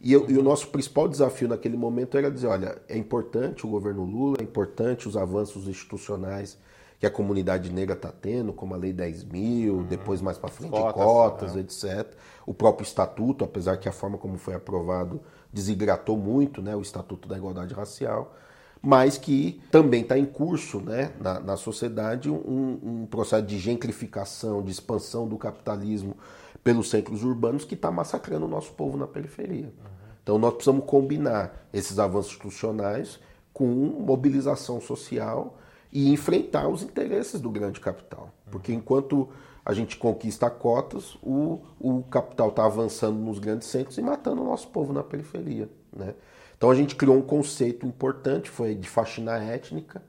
E, 0.00 0.12
e, 0.12 0.38
o 0.38 0.42
nosso 0.44 0.68
principal 0.68 1.08
desafio 1.08 1.48
naquele 1.48 1.76
momento 1.76 2.16
era 2.16 2.30
dizer: 2.30 2.46
olha, 2.46 2.80
é 2.88 2.96
importante 2.96 3.66
o 3.66 3.68
governo 3.68 4.04
Lula, 4.04 4.36
é 4.38 4.44
importante 4.44 5.08
os 5.08 5.16
avanços 5.16 5.66
institucionais 5.66 6.56
que 7.00 7.06
a 7.06 7.10
comunidade 7.10 7.72
negra 7.72 7.96
está 7.96 8.12
tendo, 8.12 8.52
como 8.52 8.72
a 8.72 8.76
Lei 8.76 8.92
10 8.92 9.24
mil, 9.24 9.74
uhum. 9.78 9.82
depois 9.82 10.22
mais 10.22 10.38
para 10.38 10.48
frente 10.48 10.70
cotas, 10.70 11.04
cotas 11.04 11.54
uhum. 11.54 11.60
etc. 11.60 12.14
O 12.46 12.54
próprio 12.54 12.84
estatuto, 12.84 13.44
apesar 13.44 13.78
que 13.78 13.88
a 13.88 13.92
forma 13.92 14.16
como 14.16 14.38
foi 14.38 14.54
aprovado 14.54 15.20
desidratou 15.52 16.16
muito 16.16 16.60
né, 16.62 16.74
o 16.76 16.82
Estatuto 16.82 17.28
da 17.28 17.36
Igualdade 17.36 17.74
Racial, 17.74 18.34
mas 18.80 19.18
que 19.18 19.60
também 19.70 20.02
está 20.02 20.18
em 20.18 20.24
curso 20.24 20.80
né, 20.80 21.12
na, 21.20 21.40
na 21.40 21.56
sociedade 21.56 22.30
um, 22.30 22.78
um, 22.82 23.06
processo 23.06 23.44
de 23.44 23.58
gentrificação, 23.58 24.62
de 24.62 24.70
expansão 24.70 25.26
do 25.26 25.36
capitalismo 25.36 26.16
pelos 26.62 26.90
centros 26.90 27.24
urbanos 27.24 27.64
que 27.64 27.74
está 27.74 27.90
massacrando 27.90 28.46
o 28.46 28.48
nosso 28.48 28.72
povo 28.72 28.96
na 28.96 29.06
periferia. 29.06 29.66
Uhum. 29.66 29.98
Então 30.22 30.38
nós 30.38 30.52
precisamos 30.54 30.84
combinar 30.84 31.66
esses 31.72 31.98
avanços 31.98 32.32
institucionais 32.32 33.18
com 33.52 33.66
mobilização 33.66 34.80
social 34.80 35.58
e 35.92 36.12
enfrentar 36.12 36.68
os 36.68 36.82
interesses 36.82 37.40
do 37.40 37.50
grande 37.50 37.80
capital. 37.80 38.30
Porque 38.50 38.72
enquanto 38.72 39.28
a 39.68 39.74
gente 39.74 39.98
conquista 39.98 40.48
cotas, 40.48 41.18
o, 41.22 41.60
o 41.78 42.02
capital 42.04 42.48
está 42.48 42.64
avançando 42.64 43.18
nos 43.18 43.38
grandes 43.38 43.68
centros 43.68 43.98
e 43.98 44.02
matando 44.02 44.40
o 44.40 44.44
nosso 44.46 44.68
povo 44.68 44.94
na 44.94 45.02
periferia. 45.02 45.68
Né? 45.94 46.14
Então 46.56 46.70
a 46.70 46.74
gente 46.74 46.96
criou 46.96 47.14
um 47.14 47.20
conceito 47.20 47.84
importante, 47.84 48.48
foi 48.48 48.74
de 48.74 48.88
faxina 48.88 49.36
étnica, 49.36 50.02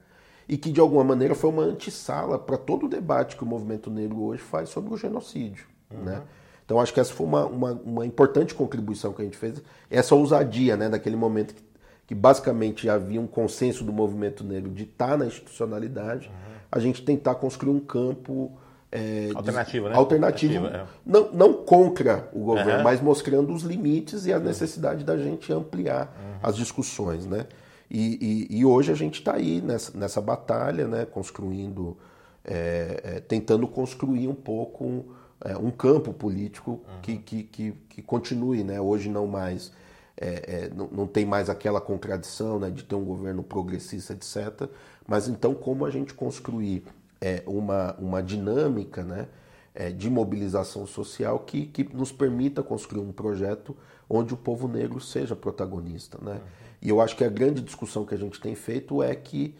e 0.48 0.56
que 0.56 0.72
de 0.72 0.80
alguma 0.80 1.04
maneira 1.04 1.34
foi 1.34 1.50
uma 1.50 1.62
antessala 1.62 2.38
para 2.38 2.56
todo 2.56 2.86
o 2.86 2.88
debate 2.88 3.36
que 3.36 3.44
o 3.44 3.46
movimento 3.46 3.90
negro 3.90 4.22
hoje 4.22 4.40
faz 4.40 4.70
sobre 4.70 4.94
o 4.94 4.96
genocídio. 4.96 5.66
Uhum. 5.92 6.04
Né? 6.04 6.22
Então 6.64 6.80
acho 6.80 6.94
que 6.94 6.98
essa 6.98 7.12
foi 7.12 7.26
uma, 7.26 7.44
uma, 7.44 7.72
uma, 7.72 8.06
importante 8.06 8.54
contribuição 8.54 9.12
que 9.12 9.20
a 9.20 9.24
gente 9.26 9.36
fez, 9.36 9.62
essa 9.90 10.14
ousadia 10.14 10.74
né, 10.74 10.88
daquele 10.88 11.16
momento 11.16 11.54
que, 11.54 11.62
que 12.06 12.14
basicamente 12.14 12.88
havia 12.88 13.20
um 13.20 13.26
consenso 13.26 13.84
do 13.84 13.92
movimento 13.92 14.42
negro 14.42 14.70
de 14.70 14.84
estar 14.84 15.08
tá 15.08 15.16
na 15.18 15.26
institucionalidade, 15.26 16.28
uhum. 16.28 16.54
a 16.72 16.78
gente 16.78 17.04
tentar 17.04 17.34
construir 17.34 17.74
um 17.74 17.80
campo 17.80 18.58
é, 18.92 19.30
alternativo, 19.34 19.88
né? 19.88 19.94
Alternativo, 19.94 20.66
é. 20.66 20.84
não, 21.06 21.30
não 21.32 21.52
contra 21.52 22.28
o 22.32 22.40
governo, 22.40 22.78
uhum. 22.78 22.82
mas 22.82 23.00
mostrando 23.00 23.52
os 23.52 23.62
limites 23.62 24.26
e 24.26 24.32
a 24.32 24.38
necessidade 24.40 25.04
da 25.04 25.16
gente 25.16 25.52
ampliar 25.52 26.06
uhum. 26.06 26.38
as 26.42 26.56
discussões, 26.56 27.24
né? 27.24 27.46
E, 27.88 28.48
e, 28.50 28.58
e 28.58 28.64
hoje 28.64 28.90
a 28.90 28.94
gente 28.94 29.20
está 29.20 29.34
aí 29.34 29.60
nessa, 29.60 29.96
nessa 29.96 30.20
batalha, 30.20 30.88
né? 30.88 31.04
Construindo, 31.04 31.96
é, 32.44 33.00
é 33.04 33.20
tentando 33.20 33.68
construir 33.68 34.26
um 34.26 34.34
pouco 34.34 34.84
um, 34.84 35.04
é, 35.44 35.56
um 35.56 35.70
campo 35.70 36.12
político 36.12 36.72
uhum. 36.72 37.00
que, 37.00 37.16
que, 37.18 37.42
que, 37.44 37.72
que, 37.88 38.02
continue, 38.02 38.64
né? 38.64 38.80
Hoje 38.80 39.08
não 39.08 39.28
mais 39.28 39.72
é, 40.16 40.68
não, 40.74 40.88
não, 40.88 41.06
tem 41.06 41.24
mais 41.24 41.48
aquela 41.48 41.80
contradição 41.80 42.58
né, 42.58 42.68
de 42.68 42.82
ter 42.82 42.94
um 42.94 43.04
governo 43.04 43.42
progressista, 43.42 44.12
etc. 44.12 44.68
Mas 45.06 45.28
então 45.28 45.54
como 45.54 45.86
a 45.86 45.90
gente 45.90 46.12
construir 46.12 46.84
é, 47.20 47.42
uma, 47.46 47.94
uma 47.98 48.22
dinâmica 48.22 49.04
né, 49.04 49.28
é, 49.74 49.90
de 49.90 50.08
mobilização 50.08 50.86
social 50.86 51.40
que, 51.40 51.66
que 51.66 51.84
nos 51.94 52.10
permita 52.10 52.62
construir 52.62 53.02
um 53.02 53.12
projeto 53.12 53.76
onde 54.08 54.34
o 54.34 54.36
povo 54.36 54.66
negro 54.66 55.00
seja 55.00 55.36
protagonista. 55.36 56.18
Né? 56.20 56.32
Uhum. 56.32 56.40
E 56.82 56.88
eu 56.88 57.00
acho 57.00 57.16
que 57.16 57.24
a 57.24 57.28
grande 57.28 57.60
discussão 57.60 58.04
que 58.04 58.14
a 58.14 58.18
gente 58.18 58.40
tem 58.40 58.54
feito 58.54 59.02
é 59.02 59.14
que 59.14 59.54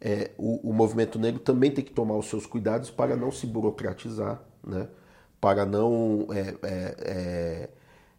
é, 0.00 0.32
o, 0.36 0.68
o, 0.68 0.72
movimento 0.72 1.18
negro 1.18 1.40
também 1.40 1.70
tem 1.70 1.82
que 1.82 1.92
tomar 1.92 2.16
os 2.16 2.26
seus 2.26 2.44
cuidados 2.44 2.90
para 2.90 3.16
não 3.16 3.30
se 3.30 3.46
burocratizar, 3.46 4.42
né? 4.62 4.88
para 5.40 5.64
não. 5.64 6.26
É, 6.30 6.54
é, 6.62 6.96
é, 7.00 7.68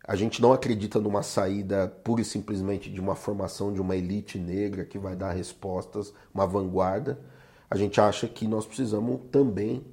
a 0.08 0.16
gente 0.16 0.42
não 0.42 0.54
acredita 0.54 1.00
numa 1.00 1.24
saída 1.24 1.88
pura 2.04 2.22
e 2.22 2.26
simplesmente 2.26 2.92
de 2.92 3.02
uma 3.02 3.16
formação 3.16 3.74
de 3.74 3.82
uma 3.82 3.96
elite 3.96 4.38
negra 4.38 4.86
que 4.86 5.00
vai 5.00 5.16
dar 5.16 5.32
respostas, 5.32 6.14
uma 6.34 6.46
vanguarda 6.46 7.20
a 7.70 7.76
gente 7.76 8.00
acha 8.00 8.28
que 8.28 8.48
nós 8.48 8.66
precisamos 8.66 9.20
também, 9.32 9.84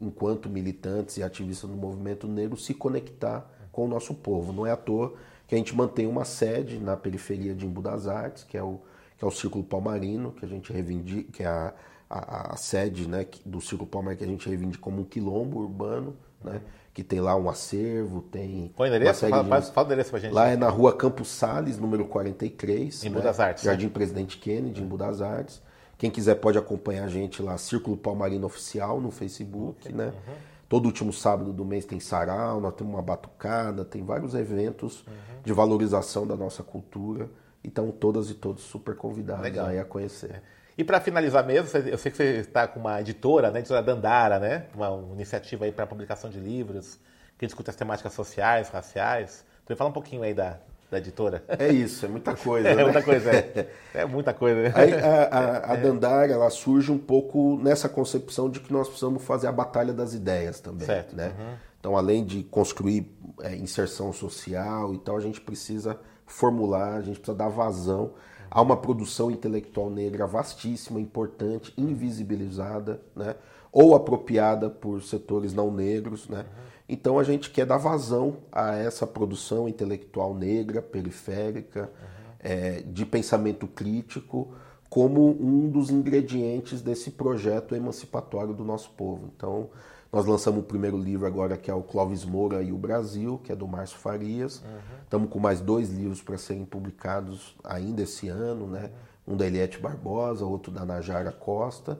enquanto 0.00 0.48
militantes 0.48 1.16
e 1.16 1.22
ativistas 1.22 1.68
do 1.68 1.76
movimento 1.76 2.26
negro, 2.26 2.56
se 2.56 2.74
conectar 2.74 3.50
com 3.70 3.84
o 3.84 3.88
nosso 3.88 4.14
povo. 4.14 4.52
Não 4.52 4.66
é 4.66 4.70
à 4.70 4.76
toa 4.76 5.14
que 5.46 5.54
a 5.54 5.58
gente 5.58 5.74
mantém 5.74 6.06
uma 6.06 6.24
sede 6.24 6.78
na 6.78 6.96
periferia 6.96 7.54
de 7.54 7.66
Embu 7.66 7.82
das 7.82 8.06
Artes, 8.06 8.44
que 8.44 8.56
é 8.56 8.62
o, 8.62 8.80
que 9.18 9.24
é 9.24 9.28
o 9.28 9.30
Círculo 9.30 9.64
Palmarino, 9.64 10.32
que 10.32 10.44
a 10.44 10.48
gente 10.48 10.72
reivindica, 10.72 11.32
que 11.32 11.42
é 11.42 11.46
a, 11.46 11.72
a, 12.12 12.52
a 12.52 12.56
sede 12.56 13.08
né, 13.08 13.26
do 13.44 13.60
Circo 13.60 13.86
Palmer 13.86 14.16
que 14.16 14.22
a 14.24 14.26
gente 14.26 14.46
reivindica 14.46 14.82
como 14.82 15.00
um 15.00 15.04
quilombo 15.04 15.60
urbano, 15.60 16.14
né? 16.44 16.60
Que 16.92 17.02
tem 17.02 17.20
lá 17.22 17.34
um 17.34 17.48
acervo, 17.48 18.20
tem. 18.20 18.70
Qual 18.76 18.86
endereço? 18.86 19.26
Fala, 19.26 19.60
de... 19.60 19.72
fala 19.72 19.86
o 19.86 19.88
endereço 19.88 20.10
pra 20.10 20.20
gente. 20.20 20.34
Lá 20.34 20.48
é 20.48 20.56
na 20.56 20.68
rua 20.68 20.94
Campos 20.94 21.28
Sales, 21.28 21.78
número 21.78 22.04
43. 22.04 23.04
Em 23.04 23.08
né? 23.08 23.14
Budas 23.16 23.40
Artes. 23.40 23.64
Jardim 23.64 23.86
né? 23.86 23.92
Presidente 23.92 24.36
Kennedy, 24.36 24.82
em 24.82 24.86
Budas 24.86 25.22
Artes. 25.22 25.62
Quem 26.02 26.10
quiser 26.10 26.34
pode 26.34 26.58
acompanhar 26.58 27.04
a 27.04 27.08
gente 27.08 27.40
lá, 27.40 27.56
Círculo 27.56 27.96
Palmarino 27.96 28.44
Oficial 28.44 29.00
no 29.00 29.12
Facebook, 29.12 29.82
okay. 29.82 29.92
né? 29.92 30.06
Uhum. 30.06 30.34
Todo 30.68 30.86
último 30.86 31.12
sábado 31.12 31.52
do 31.52 31.64
mês 31.64 31.84
tem 31.84 32.00
sarau, 32.00 32.60
nós 32.60 32.74
temos 32.74 32.92
uma 32.92 33.00
batucada, 33.00 33.84
tem 33.84 34.04
vários 34.04 34.34
eventos 34.34 35.06
uhum. 35.06 35.42
de 35.44 35.52
valorização 35.52 36.26
da 36.26 36.34
nossa 36.34 36.60
cultura. 36.64 37.30
Então, 37.62 37.92
todas 37.92 38.30
e 38.30 38.34
todos 38.34 38.64
super 38.64 38.96
convidados 38.96 39.44
Legal. 39.44 39.68
aí 39.68 39.78
a 39.78 39.84
conhecer. 39.84 40.32
É. 40.32 40.42
E 40.76 40.82
para 40.82 41.00
finalizar 41.00 41.46
mesmo, 41.46 41.70
eu 41.86 41.96
sei 41.96 42.10
que 42.10 42.16
você 42.16 42.38
está 42.40 42.66
com 42.66 42.80
uma 42.80 43.00
editora, 43.00 43.52
né, 43.52 43.60
editora 43.60 43.80
Dandara, 43.80 44.40
né, 44.40 44.66
uma, 44.74 44.90
uma 44.90 45.14
iniciativa 45.14 45.66
aí 45.66 45.70
para 45.70 45.86
publicação 45.86 46.28
de 46.28 46.40
livros 46.40 46.98
que 47.38 47.46
discute 47.46 47.70
as 47.70 47.76
temáticas 47.76 48.12
sociais, 48.12 48.70
raciais. 48.70 49.44
Então, 49.62 49.76
fala 49.76 49.90
um 49.90 49.92
pouquinho 49.92 50.24
aí 50.24 50.34
da, 50.34 50.58
da 50.92 50.98
editora. 50.98 51.42
É 51.48 51.72
isso, 51.72 52.04
é 52.04 52.08
muita 52.08 52.36
coisa. 52.36 52.68
é 52.68 52.76
né? 52.76 52.84
muita 52.84 53.02
coisa, 53.02 53.30
é. 53.30 53.68
é 53.94 54.04
muita 54.04 54.34
coisa. 54.34 54.72
Aí, 54.74 54.92
a, 54.92 55.24
a, 55.24 55.72
a 55.72 55.76
Dandara, 55.76 56.30
ela 56.30 56.50
surge 56.50 56.92
um 56.92 56.98
pouco 56.98 57.58
nessa 57.62 57.88
concepção 57.88 58.50
de 58.50 58.60
que 58.60 58.70
nós 58.70 58.88
precisamos 58.88 59.24
fazer 59.24 59.46
a 59.46 59.52
batalha 59.52 59.94
das 59.94 60.12
ideias 60.12 60.60
também, 60.60 60.86
certo. 60.86 61.16
né? 61.16 61.28
Uhum. 61.38 61.54
Então, 61.80 61.96
além 61.96 62.24
de 62.24 62.42
construir 62.44 63.10
é, 63.40 63.56
inserção 63.56 64.12
social 64.12 64.92
e 64.92 64.98
tal, 64.98 65.16
a 65.16 65.20
gente 65.20 65.40
precisa 65.40 65.98
formular, 66.26 66.96
a 66.96 67.00
gente 67.00 67.18
precisa 67.18 67.36
dar 67.36 67.48
vazão 67.48 68.12
Há 68.54 68.60
uma 68.60 68.76
produção 68.76 69.30
intelectual 69.30 69.88
negra 69.88 70.26
vastíssima, 70.26 71.00
importante, 71.00 71.72
invisibilizada, 71.74 73.00
né? 73.16 73.34
Ou 73.72 73.94
apropriada 73.94 74.68
por 74.68 75.02
setores 75.02 75.54
não 75.54 75.72
negros. 75.72 76.28
Né? 76.28 76.44
Então 76.88 77.18
a 77.18 77.24
gente 77.24 77.50
quer 77.50 77.64
dar 77.64 77.78
vazão 77.78 78.36
a 78.52 78.74
essa 78.74 79.06
produção 79.06 79.66
intelectual 79.66 80.34
negra, 80.34 80.82
periférica, 80.82 81.90
é, 82.38 82.82
de 82.82 83.06
pensamento 83.06 83.66
crítico, 83.66 84.52
como 84.90 85.30
um 85.40 85.70
dos 85.70 85.88
ingredientes 85.88 86.82
desse 86.82 87.12
projeto 87.12 87.74
emancipatório 87.74 88.52
do 88.52 88.62
nosso 88.62 88.90
povo. 88.90 89.30
Então, 89.34 89.70
nós 90.12 90.26
lançamos 90.26 90.60
o 90.60 90.64
primeiro 90.64 90.98
livro 90.98 91.26
agora, 91.26 91.56
que 91.56 91.70
é 91.70 91.74
o 91.74 91.82
Clóvis 91.82 92.26
Moura 92.26 92.62
e 92.62 92.70
o 92.70 92.76
Brasil, 92.76 93.40
que 93.42 93.50
é 93.50 93.56
do 93.56 93.66
Márcio 93.66 93.96
Farias. 93.96 94.58
Uhum. 94.58 94.98
Estamos 95.04 95.30
com 95.30 95.38
mais 95.38 95.62
dois 95.62 95.88
livros 95.88 96.20
para 96.20 96.36
serem 96.36 96.66
publicados 96.66 97.56
ainda 97.64 98.02
esse 98.02 98.28
ano, 98.28 98.66
né? 98.66 98.90
Um 99.26 99.34
da 99.34 99.46
Eliette 99.46 99.78
Barbosa, 99.78 100.44
outro 100.44 100.70
da 100.70 100.84
Najara 100.84 101.32
Costa. 101.32 101.92
Uhum. 101.92 101.98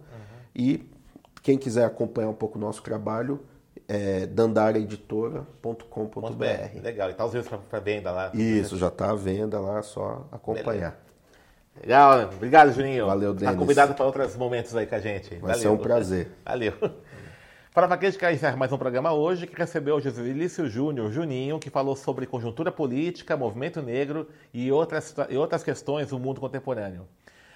E 0.54 0.91
quem 1.42 1.58
quiser 1.58 1.84
acompanhar 1.84 2.28
um 2.28 2.34
pouco 2.34 2.56
o 2.56 2.60
nosso 2.60 2.82
trabalho, 2.82 3.40
é 3.88 4.26
dandaraeditora.com.br. 4.26 6.82
Legal, 6.82 7.10
e 7.10 7.14
tá 7.14 7.26
os 7.26 7.34
livros 7.34 7.60
para 7.68 7.80
venda 7.80 8.10
lá. 8.10 8.30
Isso, 8.32 8.78
já 8.78 8.88
está 8.88 9.10
à 9.10 9.14
venda 9.14 9.60
lá, 9.60 9.82
só 9.82 10.26
acompanhar. 10.30 10.98
Legal, 11.80 12.30
obrigado, 12.34 12.72
Juninho. 12.72 13.06
Valeu, 13.06 13.34
Denis. 13.34 13.48
Está 13.48 13.58
convidado 13.58 13.94
para 13.94 14.04
outros 14.04 14.36
momentos 14.36 14.76
aí 14.76 14.86
com 14.86 14.94
a 14.94 15.00
gente. 15.00 15.30
Vai 15.30 15.40
Valeu. 15.40 15.58
ser 15.58 15.68
um 15.68 15.78
prazer. 15.78 16.30
Valeu. 16.44 16.74
Para 17.74 17.86
a 17.86 17.96
Crítica 17.96 18.30
encerra 18.30 18.54
mais 18.54 18.70
um 18.70 18.76
programa 18.76 19.14
hoje 19.14 19.46
que 19.46 19.56
recebeu 19.56 19.96
o 19.96 20.00
Josilício 20.00 20.68
Júnior 20.68 21.10
Juninho, 21.10 21.58
que 21.58 21.70
falou 21.70 21.96
sobre 21.96 22.26
conjuntura 22.26 22.70
política, 22.70 23.34
movimento 23.34 23.80
negro 23.80 24.28
e 24.52 24.70
outras, 24.70 25.14
e 25.30 25.38
outras 25.38 25.64
questões 25.64 26.08
do 26.08 26.18
mundo 26.18 26.38
contemporâneo. 26.38 27.08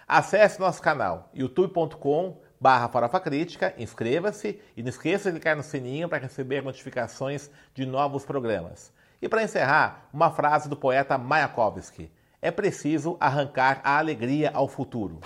Acesse 0.09 0.59
nosso 0.59 0.81
canal 0.81 1.29
youtube.com 1.35 2.38
barra 2.61 2.88
Farofa 2.88 3.21
Crítica, 3.21 3.75
inscreva-se 3.79 4.61
e 4.77 4.83
não 4.83 4.88
esqueça 4.88 5.31
de 5.31 5.38
clicar 5.38 5.57
no 5.57 5.62
sininho 5.62 6.09
para 6.09 6.19
receber 6.19 6.62
notificações 6.62 7.51
de 7.75 7.85
novos 7.87 8.25
programas. 8.25 8.92
E 9.21 9.29
para 9.29 9.42
encerrar, 9.42 10.09
uma 10.12 10.31
frase 10.31 10.69
do 10.69 10.77
poeta 10.77 11.16
Mayakovsky. 11.16 12.11
É 12.40 12.51
preciso 12.51 13.16
arrancar 13.19 13.81
a 13.83 13.99
alegria 13.99 14.51
ao 14.53 14.69
futuro. 14.69 15.21